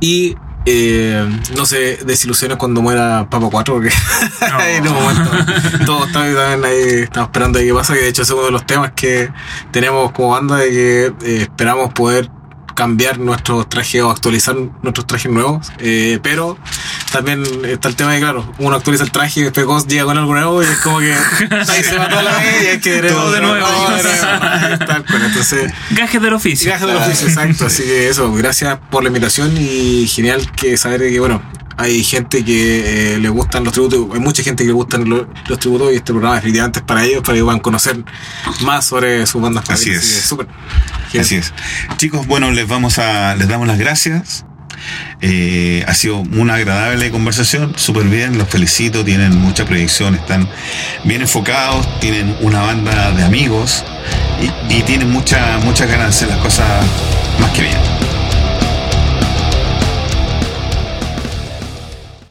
[0.00, 0.36] y
[0.68, 1.24] eh,
[1.56, 3.90] no sé, desilusiones cuando muera Papa 4, porque
[4.76, 5.30] en un momento
[5.86, 8.66] todos también ahí, estamos esperando ver qué pasa, que de hecho es uno de los
[8.66, 9.30] temas que
[9.70, 12.28] tenemos como banda de que eh, esperamos poder
[12.76, 16.56] cambiar nuestros trajes o actualizar nuestros trajes nuevos, eh, pero
[17.10, 20.18] también está el tema de, claro, uno actualiza el traje y después Ghost llega con
[20.18, 21.12] algo nuevo y es como que
[21.68, 23.16] ahí se va toda la vez y hay que nuevo.
[23.16, 23.66] todo de nuevo.
[25.24, 26.66] Entonces, Gajes del oficio.
[26.66, 27.66] Viaje del oficio, exacto.
[27.66, 31.42] Así que eso, gracias por la invitación y genial que saber que, bueno,
[31.78, 35.28] hay gente que eh, le gustan los tributos, hay mucha gente que le gustan lo-
[35.48, 38.02] los tributos y este programa definitivamente es para ellos, para que puedan conocer
[38.62, 40.00] más sobre sus bandas Así es.
[40.00, 40.46] que súper
[41.20, 41.52] Así es.
[41.96, 44.44] Chicos, bueno, les vamos a, les damos las gracias.
[45.22, 50.48] Eh, ha sido una agradable conversación, súper bien, los felicito, tienen mucha proyección, están
[51.04, 53.84] bien enfocados, tienen una banda de amigos
[54.70, 56.66] y, y tienen mucha, muchas ganas de hacer las cosas
[57.40, 58.15] más que bien.